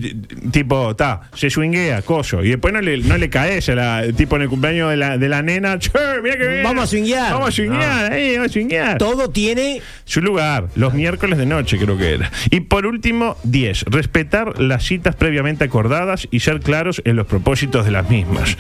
tipo, 0.51 0.91
está, 0.91 1.21
se 1.33 1.49
swinguea, 1.49 2.01
coso. 2.01 2.43
Y 2.43 2.49
después 2.49 2.73
no 2.73 2.81
le, 2.81 2.97
no 2.97 3.17
le 3.17 3.29
caes 3.29 3.69
a 3.69 3.75
la, 3.75 4.03
tipo 4.13 4.35
en 4.35 4.41
el 4.41 4.49
cumpleaños 4.49 4.89
de 4.89 4.97
la, 4.97 5.17
de 5.17 5.29
la 5.29 5.41
nena, 5.41 5.79
che, 5.79 5.89
mira 6.21 6.37
que 6.37 6.47
bien. 6.49 6.63
Vamos 6.63 6.83
a 6.83 6.87
swinguear. 6.87 7.31
Vamos 7.31 7.47
a 7.47 7.51
swinguear, 7.53 8.11
ahí, 8.11 8.33
vamos 8.35 8.49
a 8.49 8.53
swinguear. 8.53 8.97
Todo 8.97 9.29
tiene. 9.29 9.81
Su 10.03 10.19
lugar, 10.21 10.67
los 10.75 10.93
miércoles 10.93 11.37
de 11.39 11.45
noche 11.45 11.77
creo 11.77 11.97
que 11.97 12.15
era. 12.15 12.29
Y 12.51 12.59
por 12.59 12.85
último, 12.85 13.37
10. 13.45 13.85
Respetar 13.85 14.59
las 14.59 14.83
citas 14.83 15.15
previamente 15.15 15.63
acordadas 15.63 16.27
y 16.29 16.41
ser 16.41 16.59
claros 16.59 17.01
en 17.05 17.15
los 17.15 17.25
propósitos 17.25 17.85
de 17.85 17.91
las 17.91 18.09
mismas. 18.09 18.57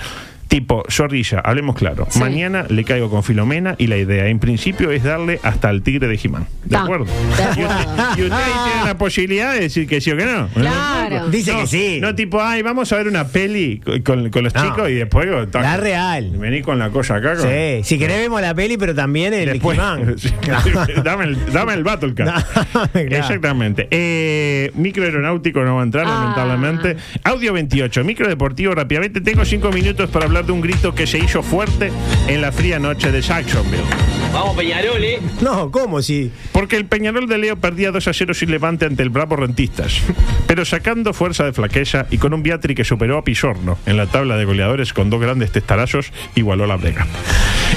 Tipo, 0.47 0.83
zorrilla, 0.89 1.39
hablemos 1.39 1.75
claro. 1.75 2.07
Sí. 2.09 2.19
Mañana 2.19 2.65
le 2.69 2.83
caigo 2.85 3.09
con 3.09 3.21
Filomena 3.23 3.75
y 3.77 3.87
la 3.87 3.97
idea, 3.97 4.27
en 4.27 4.39
principio, 4.39 4.91
es 4.91 5.03
darle 5.03 5.39
hasta 5.43 5.67
al 5.69 5.81
tigre 5.81 6.07
de 6.07 6.17
Jimán. 6.17 6.47
¿De 6.63 6.69
Ta, 6.71 6.83
acuerdo? 6.83 7.05
de 7.05 7.11
Y 7.61 7.63
acuerdo. 7.63 7.75
usted, 7.91 8.17
y 8.17 8.21
usted 8.23 8.31
ahí 8.37 8.51
tiene 8.71 8.85
la 8.85 8.97
posibilidad 8.97 9.53
de 9.53 9.59
decir 9.59 9.87
que 9.87 9.99
sí 9.99 10.11
o 10.11 10.17
que 10.17 10.25
no. 10.25 10.47
Claro. 10.49 11.27
Dice 11.29 11.51
que 11.55 11.67
sí. 11.67 11.99
No, 12.01 12.15
tipo, 12.15 12.41
ay, 12.41 12.61
vamos 12.61 12.91
a 12.93 12.97
ver 12.97 13.07
una 13.07 13.27
peli 13.27 13.81
con, 14.05 14.29
con 14.29 14.43
los 14.43 14.53
No. 14.53 14.63
chicos 14.63 14.89
y 14.89 14.93
después. 14.93 15.27
tac, 15.51 15.61
La 15.61 15.77
real. 15.77 16.31
Vení 16.37 16.61
con 16.61 16.79
la 16.79 16.89
cosa 16.91 17.15
acá. 17.15 17.35
con- 17.35 17.43
Sí, 17.47 17.81
si 17.83 17.99
querés 17.99 18.17
vemos 18.19 18.41
la 18.41 18.53
peli, 18.55 18.77
pero 18.77 18.95
también 18.95 19.33
el 19.33 19.45
Después, 19.47 19.77
dame, 21.03 21.25
el, 21.25 21.53
dame 21.53 21.73
el 21.73 21.83
Battle 21.83 22.13
Cat. 22.13 22.45
Claro. 23.07 23.15
Exactamente. 23.17 23.87
Eh, 23.91 24.71
micro 24.75 25.03
aeronáutico 25.03 25.61
no 25.63 25.75
va 25.75 25.81
a 25.81 25.83
entrar, 25.83 26.05
Ah. 26.07 26.21
lamentablemente. 26.21 26.95
Audio 27.23 27.53
28, 27.53 28.03
micro 28.03 28.27
deportivo 28.27 28.73
rápidamente. 28.75 29.21
Tengo 29.21 29.45
cinco 29.45 29.71
minutos 29.71 30.09
para 30.09 30.25
hablar 30.25 30.36
hablar 30.37 30.45
de 30.45 30.51
un 30.51 30.61
grito 30.61 30.93
que 30.93 31.07
se 31.07 31.17
hizo 31.17 31.41
fuerte 31.41 31.91
en 32.27 32.41
la 32.41 32.51
fría 32.51 32.77
noche 32.77 33.11
de 33.11 33.21
Jacksonville. 33.21 33.81
Vamos, 34.31 34.55
Peñarol, 34.55 35.03
¿eh? 35.03 35.19
No, 35.41 35.71
¿cómo 35.71 35.99
si? 36.03 36.31
Porque 36.51 36.75
el 36.75 36.85
Peñarol 36.85 37.27
de 37.27 37.39
Leo 37.39 37.55
perdía 37.55 37.89
2 37.91 38.07
a 38.07 38.13
0 38.13 38.33
sin 38.35 38.51
levante 38.51 38.85
ante 38.85 39.01
el 39.01 39.09
Bravo 39.09 39.35
Rentistas. 39.35 39.99
Pero 40.45 40.63
sacando 40.63 41.13
fuerza 41.13 41.43
de 41.45 41.53
flaqueza 41.53 42.05
y 42.11 42.19
con 42.19 42.35
un 42.35 42.43
Beatri 42.43 42.75
que 42.75 42.83
superó 42.83 43.17
a 43.17 43.23
Pisorno 43.23 43.79
en 43.87 43.97
la 43.97 44.05
tabla 44.05 44.37
de 44.37 44.45
goleadores 44.45 44.93
con 44.93 45.09
dos 45.09 45.19
grandes 45.19 45.51
testarazos, 45.51 46.11
igualó 46.35 46.67
la 46.67 46.75
brega. 46.77 47.07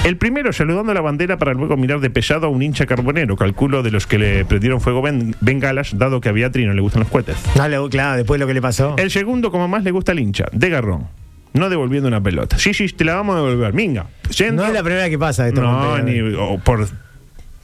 El 0.04 0.18
primero 0.18 0.52
saludando 0.52 0.92
la 0.92 1.00
bandera 1.00 1.38
para 1.38 1.54
luego 1.54 1.78
mirar 1.78 2.00
de 2.00 2.10
pesado 2.10 2.46
a 2.46 2.50
un 2.50 2.62
hincha 2.62 2.84
carbonero, 2.84 3.36
calculo 3.36 3.82
de 3.82 3.90
los 3.90 4.06
que 4.06 4.18
le 4.18 4.44
prendieron 4.44 4.82
fuego 4.82 5.00
ben- 5.00 5.34
bengalas, 5.40 5.96
dado 5.96 6.20
que 6.20 6.28
a 6.28 6.32
Beatri 6.32 6.66
no 6.66 6.74
le 6.74 6.82
gustan 6.82 7.00
los 7.04 7.10
cohetes. 7.10 7.36
Dale, 7.54 7.78
claro, 7.88 8.18
después 8.18 8.38
lo 8.38 8.46
que 8.46 8.54
le 8.54 8.60
pasó. 8.60 8.96
El 8.98 9.10
segundo, 9.10 9.50
como 9.50 9.66
más 9.66 9.82
le 9.82 9.92
gusta 9.92 10.12
al 10.12 10.18
hincha, 10.20 10.44
de 10.52 10.68
garrón. 10.68 11.08
No 11.52 11.68
devolviendo 11.68 12.08
una 12.08 12.22
pelota. 12.22 12.58
Sí, 12.58 12.74
sí, 12.74 12.88
te 12.88 13.04
la 13.04 13.14
vamos 13.14 13.34
a 13.34 13.38
devolver. 13.40 13.72
Minga. 13.74 14.06
No 14.52 14.66
es 14.66 14.72
la 14.72 14.82
primera 14.82 15.08
que 15.10 15.18
pasa 15.18 15.48
esto. 15.48 15.60
No, 15.60 15.98
ni 15.98 16.20
o 16.20 16.58
por 16.58 16.88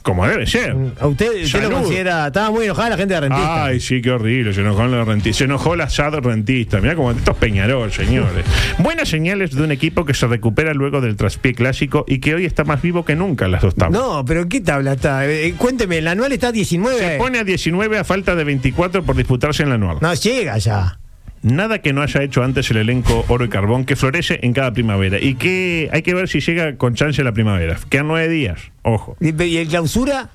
como 0.07 0.25
debe 0.25 0.47
ser. 0.47 0.73
¿A 1.01 1.07
usted, 1.07 1.43
usted 1.43 1.63
lo 1.63 1.69
considera? 1.69 2.27
Estaba 2.27 2.49
muy 2.49 2.63
enojada 2.63 2.91
la 2.91 2.97
gente 2.97 3.13
de 3.13 3.19
Rentista. 3.19 3.65
Ay, 3.65 3.81
sí, 3.81 4.01
qué 4.01 4.11
horrible. 4.11 4.53
Se 4.53 4.61
enojó 4.61 4.87
la 4.87 5.03
rentista. 5.03 5.39
Se 5.39 5.43
enojó 5.43 5.73
el 5.73 5.81
asado 5.81 6.21
rentista. 6.21 6.79
Mira 6.79 6.95
como 6.95 7.11
estos 7.11 7.35
Peñarol, 7.35 7.91
señores. 7.91 8.45
Buenas 8.79 9.09
señales 9.09 9.53
de 9.53 9.61
un 9.61 9.71
equipo 9.73 10.05
que 10.05 10.13
se 10.13 10.25
recupera 10.25 10.73
luego 10.73 11.01
del 11.01 11.17
traspié 11.17 11.53
clásico 11.53 12.05
y 12.07 12.19
que 12.19 12.35
hoy 12.35 12.45
está 12.45 12.63
más 12.63 12.81
vivo 12.81 13.03
que 13.03 13.17
nunca 13.17 13.47
en 13.47 13.51
las 13.51 13.61
dos 13.61 13.75
tablas. 13.75 13.99
No, 14.01 14.23
pero 14.23 14.47
¿qué 14.47 14.61
tabla 14.61 14.93
está? 14.93 15.27
Eh, 15.27 15.55
cuénteme, 15.57 15.97
el 15.97 16.07
anual 16.07 16.31
está 16.31 16.47
a 16.47 16.51
19. 16.53 16.97
Se 16.97 17.17
pone 17.17 17.39
a 17.39 17.43
19 17.43 17.97
a 17.97 18.05
falta 18.05 18.33
de 18.33 18.45
24 18.45 19.03
por 19.03 19.17
disputarse 19.17 19.63
en 19.63 19.69
la 19.69 19.75
anual. 19.75 19.97
No 19.99 20.13
llega 20.13 20.57
ya. 20.57 20.99
Nada 21.41 21.79
que 21.79 21.93
no 21.93 22.01
haya 22.01 22.23
hecho 22.23 22.43
antes 22.43 22.69
el 22.71 22.77
elenco 22.77 23.25
Oro 23.27 23.45
y 23.45 23.49
Carbón 23.49 23.85
que 23.85 23.95
florece 23.95 24.39
en 24.41 24.53
cada 24.53 24.73
primavera 24.73 25.19
y 25.19 25.35
que 25.35 25.89
hay 25.91 26.01
que 26.01 26.13
ver 26.13 26.27
si 26.27 26.39
llega 26.39 26.75
con 26.77 26.95
chance 26.95 27.23
la 27.23 27.31
primavera. 27.31 27.77
Quedan 27.89 28.07
nueve 28.07 28.27
días, 28.27 28.59
ojo. 28.81 29.15
¿Y, 29.19 29.43
y 29.43 29.57
el 29.57 29.67
clausura? 29.67 30.29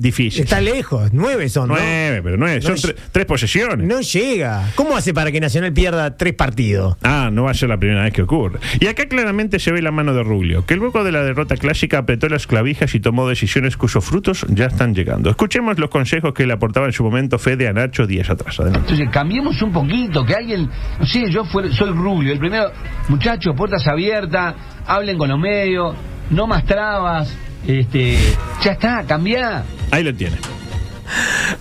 Difícil. 0.00 0.44
Está 0.44 0.60
lejos. 0.60 1.10
Nueve 1.12 1.48
son, 1.48 1.68
¿no? 1.68 1.74
Nueve, 1.74 2.20
pero 2.22 2.36
nueve. 2.36 2.62
Son 2.62 2.76
tre- 2.76 2.94
tres 3.10 3.26
posesiones. 3.26 3.84
No 3.84 4.00
llega. 4.00 4.70
¿Cómo 4.76 4.96
hace 4.96 5.12
para 5.12 5.32
que 5.32 5.40
Nacional 5.40 5.72
pierda 5.72 6.16
tres 6.16 6.34
partidos? 6.34 6.96
Ah, 7.02 7.30
no 7.32 7.42
va 7.44 7.50
a 7.50 7.54
ser 7.54 7.68
la 7.68 7.78
primera 7.78 8.04
vez 8.04 8.12
que 8.12 8.22
ocurre. 8.22 8.60
Y 8.78 8.86
acá 8.86 9.06
claramente 9.06 9.58
se 9.58 9.72
ve 9.72 9.82
la 9.82 9.90
mano 9.90 10.14
de 10.14 10.22
Rubio, 10.22 10.64
que 10.64 10.76
luego 10.76 11.02
de 11.02 11.10
la 11.10 11.24
derrota 11.24 11.56
clásica 11.56 11.98
apretó 11.98 12.28
las 12.28 12.46
clavijas 12.46 12.94
y 12.94 13.00
tomó 13.00 13.28
decisiones 13.28 13.76
cuyos 13.76 14.04
frutos 14.04 14.46
ya 14.48 14.66
están 14.66 14.94
llegando. 14.94 15.30
Escuchemos 15.30 15.76
los 15.80 15.90
consejos 15.90 16.32
que 16.32 16.46
le 16.46 16.52
aportaba 16.52 16.86
en 16.86 16.92
su 16.92 17.02
momento 17.02 17.36
Fede 17.38 17.66
a 17.66 17.72
Nacho 17.72 18.06
días 18.06 18.30
atrás. 18.30 18.60
Adelante. 18.60 18.90
Entonces, 18.90 19.08
cambiemos 19.12 19.60
un 19.62 19.72
poquito, 19.72 20.24
que 20.24 20.34
alguien, 20.34 20.70
no 21.00 21.06
sé, 21.06 21.28
yo 21.30 21.44
fue- 21.44 21.72
soy 21.72 21.90
Rubio, 21.90 22.32
el 22.32 22.38
primero, 22.38 22.70
muchachos, 23.08 23.52
puertas 23.56 23.84
abiertas, 23.88 24.54
hablen 24.86 25.18
con 25.18 25.28
los 25.28 25.40
medios, 25.40 25.96
no 26.30 26.46
más 26.46 26.64
trabas, 26.64 27.36
este, 27.66 28.16
ya 28.62 28.72
está, 28.72 29.04
cambiá. 29.04 29.64
Ahí 29.90 30.04
lo 30.04 30.14
tiene. 30.14 30.36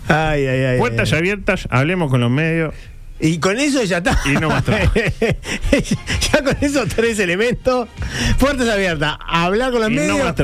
Ay, 0.08 0.46
ay, 0.46 0.64
ay. 0.64 0.78
Puertas 0.78 1.14
abiertas, 1.14 1.68
hablemos 1.72 2.10
con 2.12 2.22
los 2.22 2.30
medios. 2.32 2.74
Y 3.20 3.40
con 3.40 3.58
eso 3.60 3.84
ya 3.84 3.98
está. 3.98 4.20
Y 4.26 4.34
no 4.34 4.50
ya 6.32 6.44
con 6.44 6.56
esos 6.62 6.88
tres 6.90 7.18
elementos, 7.20 7.88
puertas 8.40 8.70
abiertas, 8.70 9.16
hablar 9.28 9.72
con 9.72 9.82
los 9.82 9.90
Y 9.92 9.94
medios. 9.96 10.18
no 10.20 10.24
más 10.24 10.36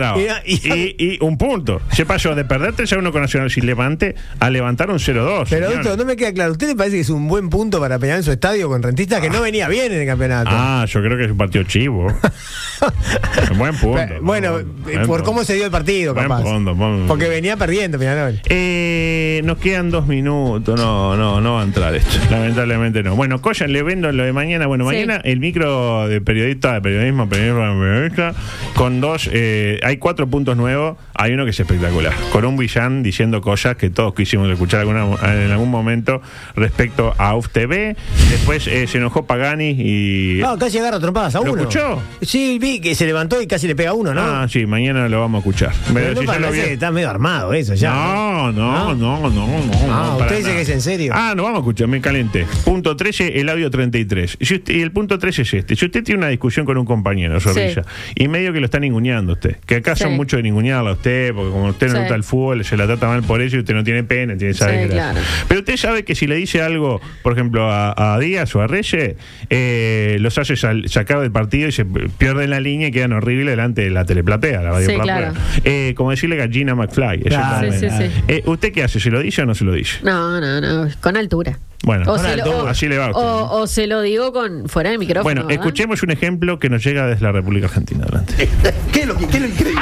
y- 0.46 0.54
y- 0.54 0.74
Y, 0.74 0.96
y 1.14 1.18
un 1.22 1.38
punto. 1.38 1.82
Se 1.92 2.06
pasó 2.06 2.34
de 2.36 2.46
perder 2.46 2.74
3 2.74 2.94
a 2.94 2.98
1 2.98 3.12
con 3.12 3.22
Nacional 3.22 3.52
sin 3.52 3.66
levante 3.66 4.16
a 4.40 4.50
levantar 4.50 4.90
un 4.90 4.98
0-2. 5.00 5.48
pero 5.50 5.70
doctor, 5.72 5.98
no 5.98 6.06
me 6.06 6.16
queda 6.16 6.34
claro. 6.34 6.52
¿Usted 6.54 6.68
le 6.68 6.76
parece 6.76 6.96
que 6.98 7.02
es 7.02 7.10
un 7.10 7.28
buen 7.28 7.50
punto 7.50 7.80
para 7.80 8.00
pelear 8.00 8.18
en 8.18 8.24
su 8.24 8.32
estadio 8.32 8.68
con 8.70 8.82
rentistas 8.82 9.22
que 9.22 9.30
no 9.30 9.42
venía 9.42 9.68
bien 9.68 9.92
en 9.92 10.02
el 10.02 10.08
campeonato? 10.08 10.50
Ah, 10.52 10.86
yo 10.88 11.02
creo 11.02 11.18
que 11.18 11.26
es 11.26 11.32
un 11.32 11.38
partido 11.38 11.64
chivo. 11.66 12.08
buen 13.58 13.76
punto. 13.78 14.02
Bueno, 14.22 14.52
buen 14.54 14.66
eh, 14.88 14.92
punto. 14.94 15.08
por 15.08 15.24
cómo 15.24 15.44
se 15.44 15.54
dio 15.56 15.66
el 15.66 15.72
partido, 15.72 16.14
Buen 16.14 16.28
capaz. 16.28 16.42
punto, 16.44 16.74
buen- 16.76 17.08
Porque 17.08 17.28
venía 17.30 17.56
perdiendo, 17.58 18.00
Peñarol. 18.00 18.42
Eh, 18.46 19.42
nos 19.44 19.58
quedan 19.60 19.90
dos 19.92 20.08
minutos. 20.08 20.80
No, 20.80 21.16
no, 21.16 21.40
no 21.40 21.54
va 21.56 21.62
a 21.62 21.64
entrar 21.66 21.94
esto. 21.96 22.18
Lamentablemente 22.30 22.63
no. 22.68 23.16
Bueno, 23.16 23.42
Coyan, 23.42 23.72
le 23.72 23.84
vendo 23.84 24.12
lo 24.12 24.24
de 24.24 24.34
mañana. 24.34 24.68
Bueno, 24.68 24.84
Sí. 24.90 24.96
mañana 24.96 25.22
el 25.24 25.40
micro 25.40 26.08
de 26.08 26.22
periodista, 26.22 26.74
de 26.74 26.82
periodismo, 26.82 27.28
periodismo, 27.30 27.80
periodista, 27.80 28.34
con 28.76 29.02
dos. 29.02 29.30
eh, 29.32 29.80
hay 29.84 29.98
cuatro 29.98 30.28
puntos 30.28 30.56
nuevos. 30.58 30.98
Hay 31.16 31.34
uno 31.34 31.44
que 31.46 31.52
es 31.52 31.60
espectacular. 31.60 32.14
Con 32.32 32.44
un 32.46 32.58
villán 32.58 33.04
diciendo 33.04 33.42
cosas 33.42 33.76
que 33.78 33.90
todos 33.90 34.14
quisimos 34.14 34.50
escuchar 34.50 34.82
alguna, 34.82 35.06
en 35.24 35.52
algún 35.52 35.70
momento 35.70 36.22
respecto 36.56 37.14
a 37.18 37.36
UF 37.36 37.50
TV. 37.50 37.96
Después 38.30 38.68
eh, 38.68 38.88
se 38.88 38.98
enojó 38.98 39.26
Pagani 39.26 39.70
y. 39.78 40.40
No, 40.42 40.58
casi 40.58 40.80
agarra 40.80 41.00
trompadas 41.00 41.36
a 41.36 41.40
¿Lo 41.42 41.52
uno. 41.54 41.62
escuchó? 41.62 42.02
Sí, 42.22 42.58
vi 42.60 42.80
que 42.80 42.96
se 42.96 43.06
levantó 43.06 43.42
y 43.42 43.48
casi 43.48 43.68
le 43.68 43.76
pega 43.76 43.92
a 43.92 43.94
uno, 43.94 44.14
¿no? 44.14 44.22
Ah, 44.22 44.48
sí, 44.50 44.66
mañana 44.66 45.08
lo 45.08 45.20
vamos 45.22 45.40
a 45.40 45.48
escuchar. 45.48 45.72
Pero 45.94 45.94
Pero 45.94 46.14
no 46.16 46.22
si 46.22 46.28
ya 46.28 46.34
lo 46.34 46.40
parece 46.48 46.62
vi- 46.62 46.68
que 46.68 46.74
está 46.74 46.92
medio 46.92 47.10
armado 47.10 47.54
eso 47.54 47.74
ya. 47.76 47.94
No, 47.94 48.52
no, 48.52 48.96
no, 48.96 49.30
no, 49.30 49.30
no. 49.30 49.48
Ah, 49.90 50.06
no, 50.10 50.18
usted 50.18 50.38
dice 50.38 50.42
nada. 50.50 50.56
que 50.56 50.62
es 50.62 50.70
en 50.70 50.82
serio. 50.82 51.14
Ah, 51.16 51.34
no, 51.36 51.44
vamos 51.44 51.58
a 51.58 51.62
escuchar, 51.62 51.88
me 51.88 52.02
calenté. 52.02 52.46
Punto 52.66 52.96
13, 52.96 53.40
el 53.40 53.50
audio 53.50 53.70
33. 53.70 54.38
Y, 54.40 54.46
si 54.46 54.56
usted- 54.56 54.74
y 54.76 54.82
el 54.82 54.92
punto 54.92 55.20
13 55.20 55.42
es 55.44 55.54
este. 55.54 55.76
Si 55.76 55.86
usted 55.86 56.04
tiene 56.04 56.20
una 56.20 56.30
discusión 56.30 56.66
con 56.66 56.78
un 56.78 56.86
compañero, 56.86 57.40
Zorrilla, 57.40 57.84
y 58.16 58.28
medio 58.28 58.54
que 58.54 58.60
lo 58.60 58.66
está 58.66 58.80
ninguneando 58.80 59.34
usted, 59.34 59.58
que 59.66 59.76
acá 59.76 59.96
son 59.96 60.12
Sí. 60.12 60.16
mucho 60.16 60.38
de 60.38 60.44
ningunearla 60.44 60.92
a 60.92 60.94
usted, 60.94 61.34
porque 61.34 61.52
como 61.52 61.66
usted 61.68 61.88
no 61.88 61.92
Sí. 61.92 61.96
le 61.96 62.00
gusta 62.02 62.16
el 62.16 62.24
fútbol, 62.24 62.64
se 62.66 62.78
la 62.78 62.86
trata 62.88 63.08
mal 63.08 63.22
por 63.24 63.42
eso 63.42 63.58
y 63.58 63.60
usted 63.60 63.74
no 63.74 63.84
tiene 63.84 64.04
pena, 64.04 64.38
tiene 64.38 64.54
sabe 64.54 64.84
Sí, 64.84 64.90
que 64.90 64.96
la- 64.96 65.12
claro. 65.12 65.20
Pero 65.48 65.60
usted 65.60 65.78
sabe 65.78 66.04
que 66.06 66.16
si 66.16 66.26
le 66.26 66.36
dice 66.36 66.62
algo, 66.62 67.02
por 67.22 67.34
ejemplo, 67.34 67.70
a, 67.72 68.14
a 68.16 68.20
Díaz 68.20 68.56
o 68.56 68.62
a 68.62 68.68
Reyes, 68.68 69.16
eh, 69.50 70.18
los 70.20 70.38
hace 70.38 70.56
sal- 70.56 70.88
sacar 70.90 71.20
del 71.20 71.32
partido 71.32 71.68
y 71.68 71.72
se 71.72 71.86
pierden 71.86 72.50
la 72.50 72.60
línea 72.60 72.88
y 72.88 72.92
quedan 72.92 73.12
horribles 73.14 73.52
delante 73.52 73.82
de 73.82 73.90
la 73.90 74.06
teleplatea, 74.06 74.62
la 74.62 74.72
radio 74.72 74.90
Sí, 74.90 74.96
platea. 74.96 75.18
claro. 75.18 75.34
Eh, 75.66 75.94
como 75.96 76.12
decirle 76.12 76.38
gallina 76.38 76.76
McFly. 76.76 77.22
Claro, 77.24 77.72
sí, 77.72 77.80
sí, 77.80 77.88
sí. 77.90 78.06
Eh, 78.28 78.42
¿Usted 78.46 78.72
qué 78.72 78.84
hace? 78.84 79.00
¿Se 79.00 79.10
lo 79.12 79.20
dice 79.22 79.42
o 79.42 79.46
no 79.46 79.54
se 79.54 79.66
lo 79.66 79.74
dice? 79.74 79.98
No, 80.04 80.40
no, 80.40 80.62
no, 80.62 80.90
con 81.02 81.18
altura. 81.18 81.60
Bueno, 81.86 82.12
O 82.12 82.18
se, 82.18 82.38
lo, 82.38 82.44
o- 82.64 82.68
así 82.68 82.88
le 82.88 82.98
va 82.98 83.12
o- 83.12 83.60
o 83.62 83.68
se 83.68 83.88
lo 83.88 84.02
digo 84.02 84.32
con 84.32 84.70
fuera 84.70 84.90
del 84.92 85.00
micrófono. 85.00 85.24
Bueno, 85.24 85.42
¿verdad? 85.48 85.64
escuchemos 85.66 86.02
un 86.02 86.12
ejemplo 86.12 86.58
que 86.58 86.70
nos 86.70 86.84
llega 86.84 87.06
desde 87.08 87.24
la 87.24 87.32
República 87.34 87.68
Argentina. 87.68 88.04
Adelante. 88.04 88.50
¿Qué 88.94 89.02
es 89.02 89.08
lo, 89.08 89.18
que- 89.18 89.28
qué 89.28 89.38
es 89.38 89.42
lo 89.44 89.50
increíble? 89.50 89.82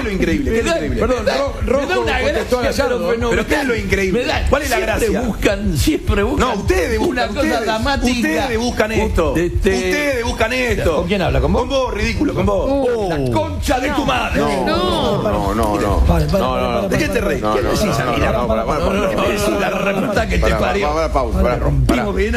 es 0.00 0.04
lo 0.04 0.10
increíble? 0.10 0.50
¿Qué 0.52 0.58
es 0.58 0.64
lo 0.64 0.70
increíble? 0.72 1.00
Perdón, 1.00 1.26
ro- 1.26 1.54
rojo 1.66 1.80
me 1.80 1.86
da 1.94 1.98
una 2.00 2.20
contestó 2.22 2.58
a 2.58 2.62
gracia, 2.62 2.84
Gallardo, 2.84 3.08
pero, 3.10 3.30
pero 3.30 3.46
¿qué 3.46 3.54
es 3.54 3.64
lo 3.64 3.76
increíble? 3.76 4.24
Da- 4.24 4.46
¿Cuál 4.48 4.62
es 4.62 4.70
la 4.70 4.76
siempre 4.76 4.96
gracia? 5.08 5.20
buscan, 5.22 5.76
siempre 5.78 6.22
buscan. 6.22 6.48
No, 6.48 6.54
ustedes 6.54 6.98
buscan, 6.98 7.12
una 7.12 7.26
cosa 7.28 7.40
ustedes, 7.40 7.60
dramática. 7.62 8.16
Ustedes 8.16 8.58
buscan 8.58 8.92
esto. 8.92 9.36
Este- 9.36 9.74
Ustedes 9.74 10.24
buscan 10.24 10.52
esto. 10.52 10.96
¿Con 10.96 11.06
quién 11.06 11.22
habla? 11.22 11.40
¿Con 11.40 11.52
vos? 11.52 11.60
Con 11.62 11.68
vos, 11.70 11.94
ridículo, 11.94 12.34
con 12.34 12.46
vos. 12.46 12.70
Uh, 12.70 13.08
la 13.10 13.32
concha 13.32 13.80
de 13.80 13.90
tu 13.90 14.04
madre. 14.06 14.40
No, 14.40 15.22
no, 15.22 15.54
no, 15.54 15.78
no. 15.80 15.98
Para, 16.06 16.26
para, 16.26 16.38
No, 16.38 16.50
para, 16.50 16.62
no, 16.62 16.68
para, 16.68 16.82
no. 16.82 16.88
¿De 16.88 16.98
qué 16.98 17.06
para, 17.06 17.14
te 17.14 17.20
reís? 17.20 17.42
para, 17.42 17.54
¿Qué 17.54 17.60
para, 17.60 17.74
decís, 17.74 17.90
para, 17.90 18.06
para, 18.16 18.46
para, 18.46 18.46
para, 18.46 18.66
para, 18.66 18.90
para, 18.90 19.16
para, 19.16 19.28
decís 19.28 19.60
la 19.60 19.70
reputa 19.70 20.28
que 20.28 20.38
te 20.38 20.50
parió. 20.54 20.86
vamos 20.86 21.00
a 21.02 21.06
la 21.06 21.12
pausa. 21.12 21.42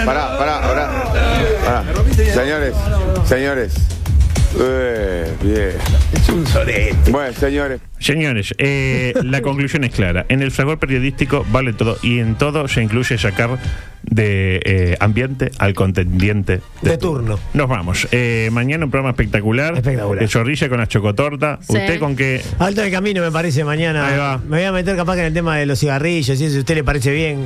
Pará, 0.06 0.38
pará, 0.38 0.62
pará. 0.62 1.84
Señores, 2.34 2.74
señores. 3.28 3.74
Eh, 4.60 5.34
bien. 5.42 5.72
Es 6.14 6.30
un 6.30 6.46
sorete. 6.46 7.12
Bueno, 7.12 7.34
señores. 7.34 7.82
Señores, 8.00 8.54
eh, 8.58 9.14
la 9.24 9.42
conclusión 9.42 9.84
es 9.84 9.92
clara. 9.92 10.26
En 10.30 10.42
el 10.42 10.52
fragor 10.52 10.80
periodístico 10.80 11.46
vale 11.52 11.74
todo 11.74 11.98
y 12.02 12.20
en 12.20 12.36
todo 12.36 12.68
se 12.68 12.84
incluye 12.84 13.18
sacar 13.18 13.58
de 14.04 14.62
eh, 14.66 14.98
ambiente 15.00 15.52
al 15.58 15.74
contendiente 15.74 16.62
De 16.82 16.98
turno. 16.98 17.40
Nos 17.54 17.70
vamos. 17.70 18.08
Eh, 18.12 18.50
mañana 18.52 18.86
un 18.86 18.92
programa 18.92 19.12
espectacular. 19.12 19.76
Espectacular. 19.76 20.20
De 20.22 20.28
Zorrilla 20.28 20.70
con 20.70 20.78
la 20.80 20.88
chocotorta. 20.88 21.60
Sí. 21.62 21.78
¿Usted 21.78 22.00
con 22.00 22.16
qué? 22.16 22.42
Alto 22.60 22.82
de 22.82 22.92
camino 22.92 23.22
me 23.22 23.32
parece 23.32 23.64
mañana. 23.64 24.08
Ahí 24.08 24.18
va. 24.18 24.38
Me 24.38 24.58
voy 24.58 24.66
a 24.66 24.72
meter 24.72 24.96
capaz 24.96 25.16
que 25.16 25.22
en 25.22 25.28
el 25.28 25.34
tema 25.34 25.58
de 25.58 25.66
los 25.66 25.80
cigarrillos 25.80 26.38
si 26.38 26.46
a 26.46 26.60
usted 26.60 26.76
le 26.76 26.84
parece 26.84 27.12
bien. 27.12 27.46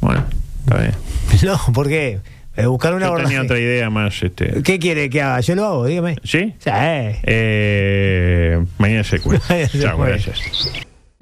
Bueno, 0.00 0.24
está 0.64 0.78
bien. 0.78 0.92
No, 1.42 1.60
¿por 1.74 1.86
qué? 1.88 2.20
Eh, 2.56 2.66
buscar 2.66 2.94
una 2.94 3.08
Yo 3.08 3.16
tenía 3.16 3.42
otra 3.42 3.58
idea 3.58 3.90
más. 3.90 4.22
Este. 4.22 4.62
¿Qué 4.62 4.78
quiere 4.78 5.10
que 5.10 5.20
haga? 5.20 5.40
Yo 5.40 5.54
lo 5.54 5.66
hago, 5.66 5.84
dígame. 5.86 6.16
¿Sí? 6.24 6.54
Sí. 6.58 6.70
Eh, 6.72 8.64
mañana 8.78 9.04
se 9.04 9.20
cuenta. 9.20 9.68
Chao, 9.80 9.98
gracias. 9.98 10.40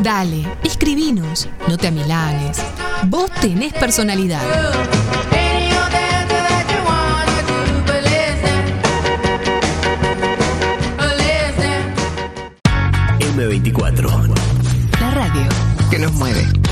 Dale, 0.00 0.44
escribinos, 0.62 1.48
no 1.68 1.78
te 1.78 1.86
amilanes. 1.86 2.60
Vos 3.06 3.30
tenés 3.40 3.72
personalidad. 3.74 4.40
M24. 13.20 14.34
La 15.00 15.10
radio. 15.10 15.42
Que 15.90 15.98
nos 15.98 16.12
mueve. 16.12 16.63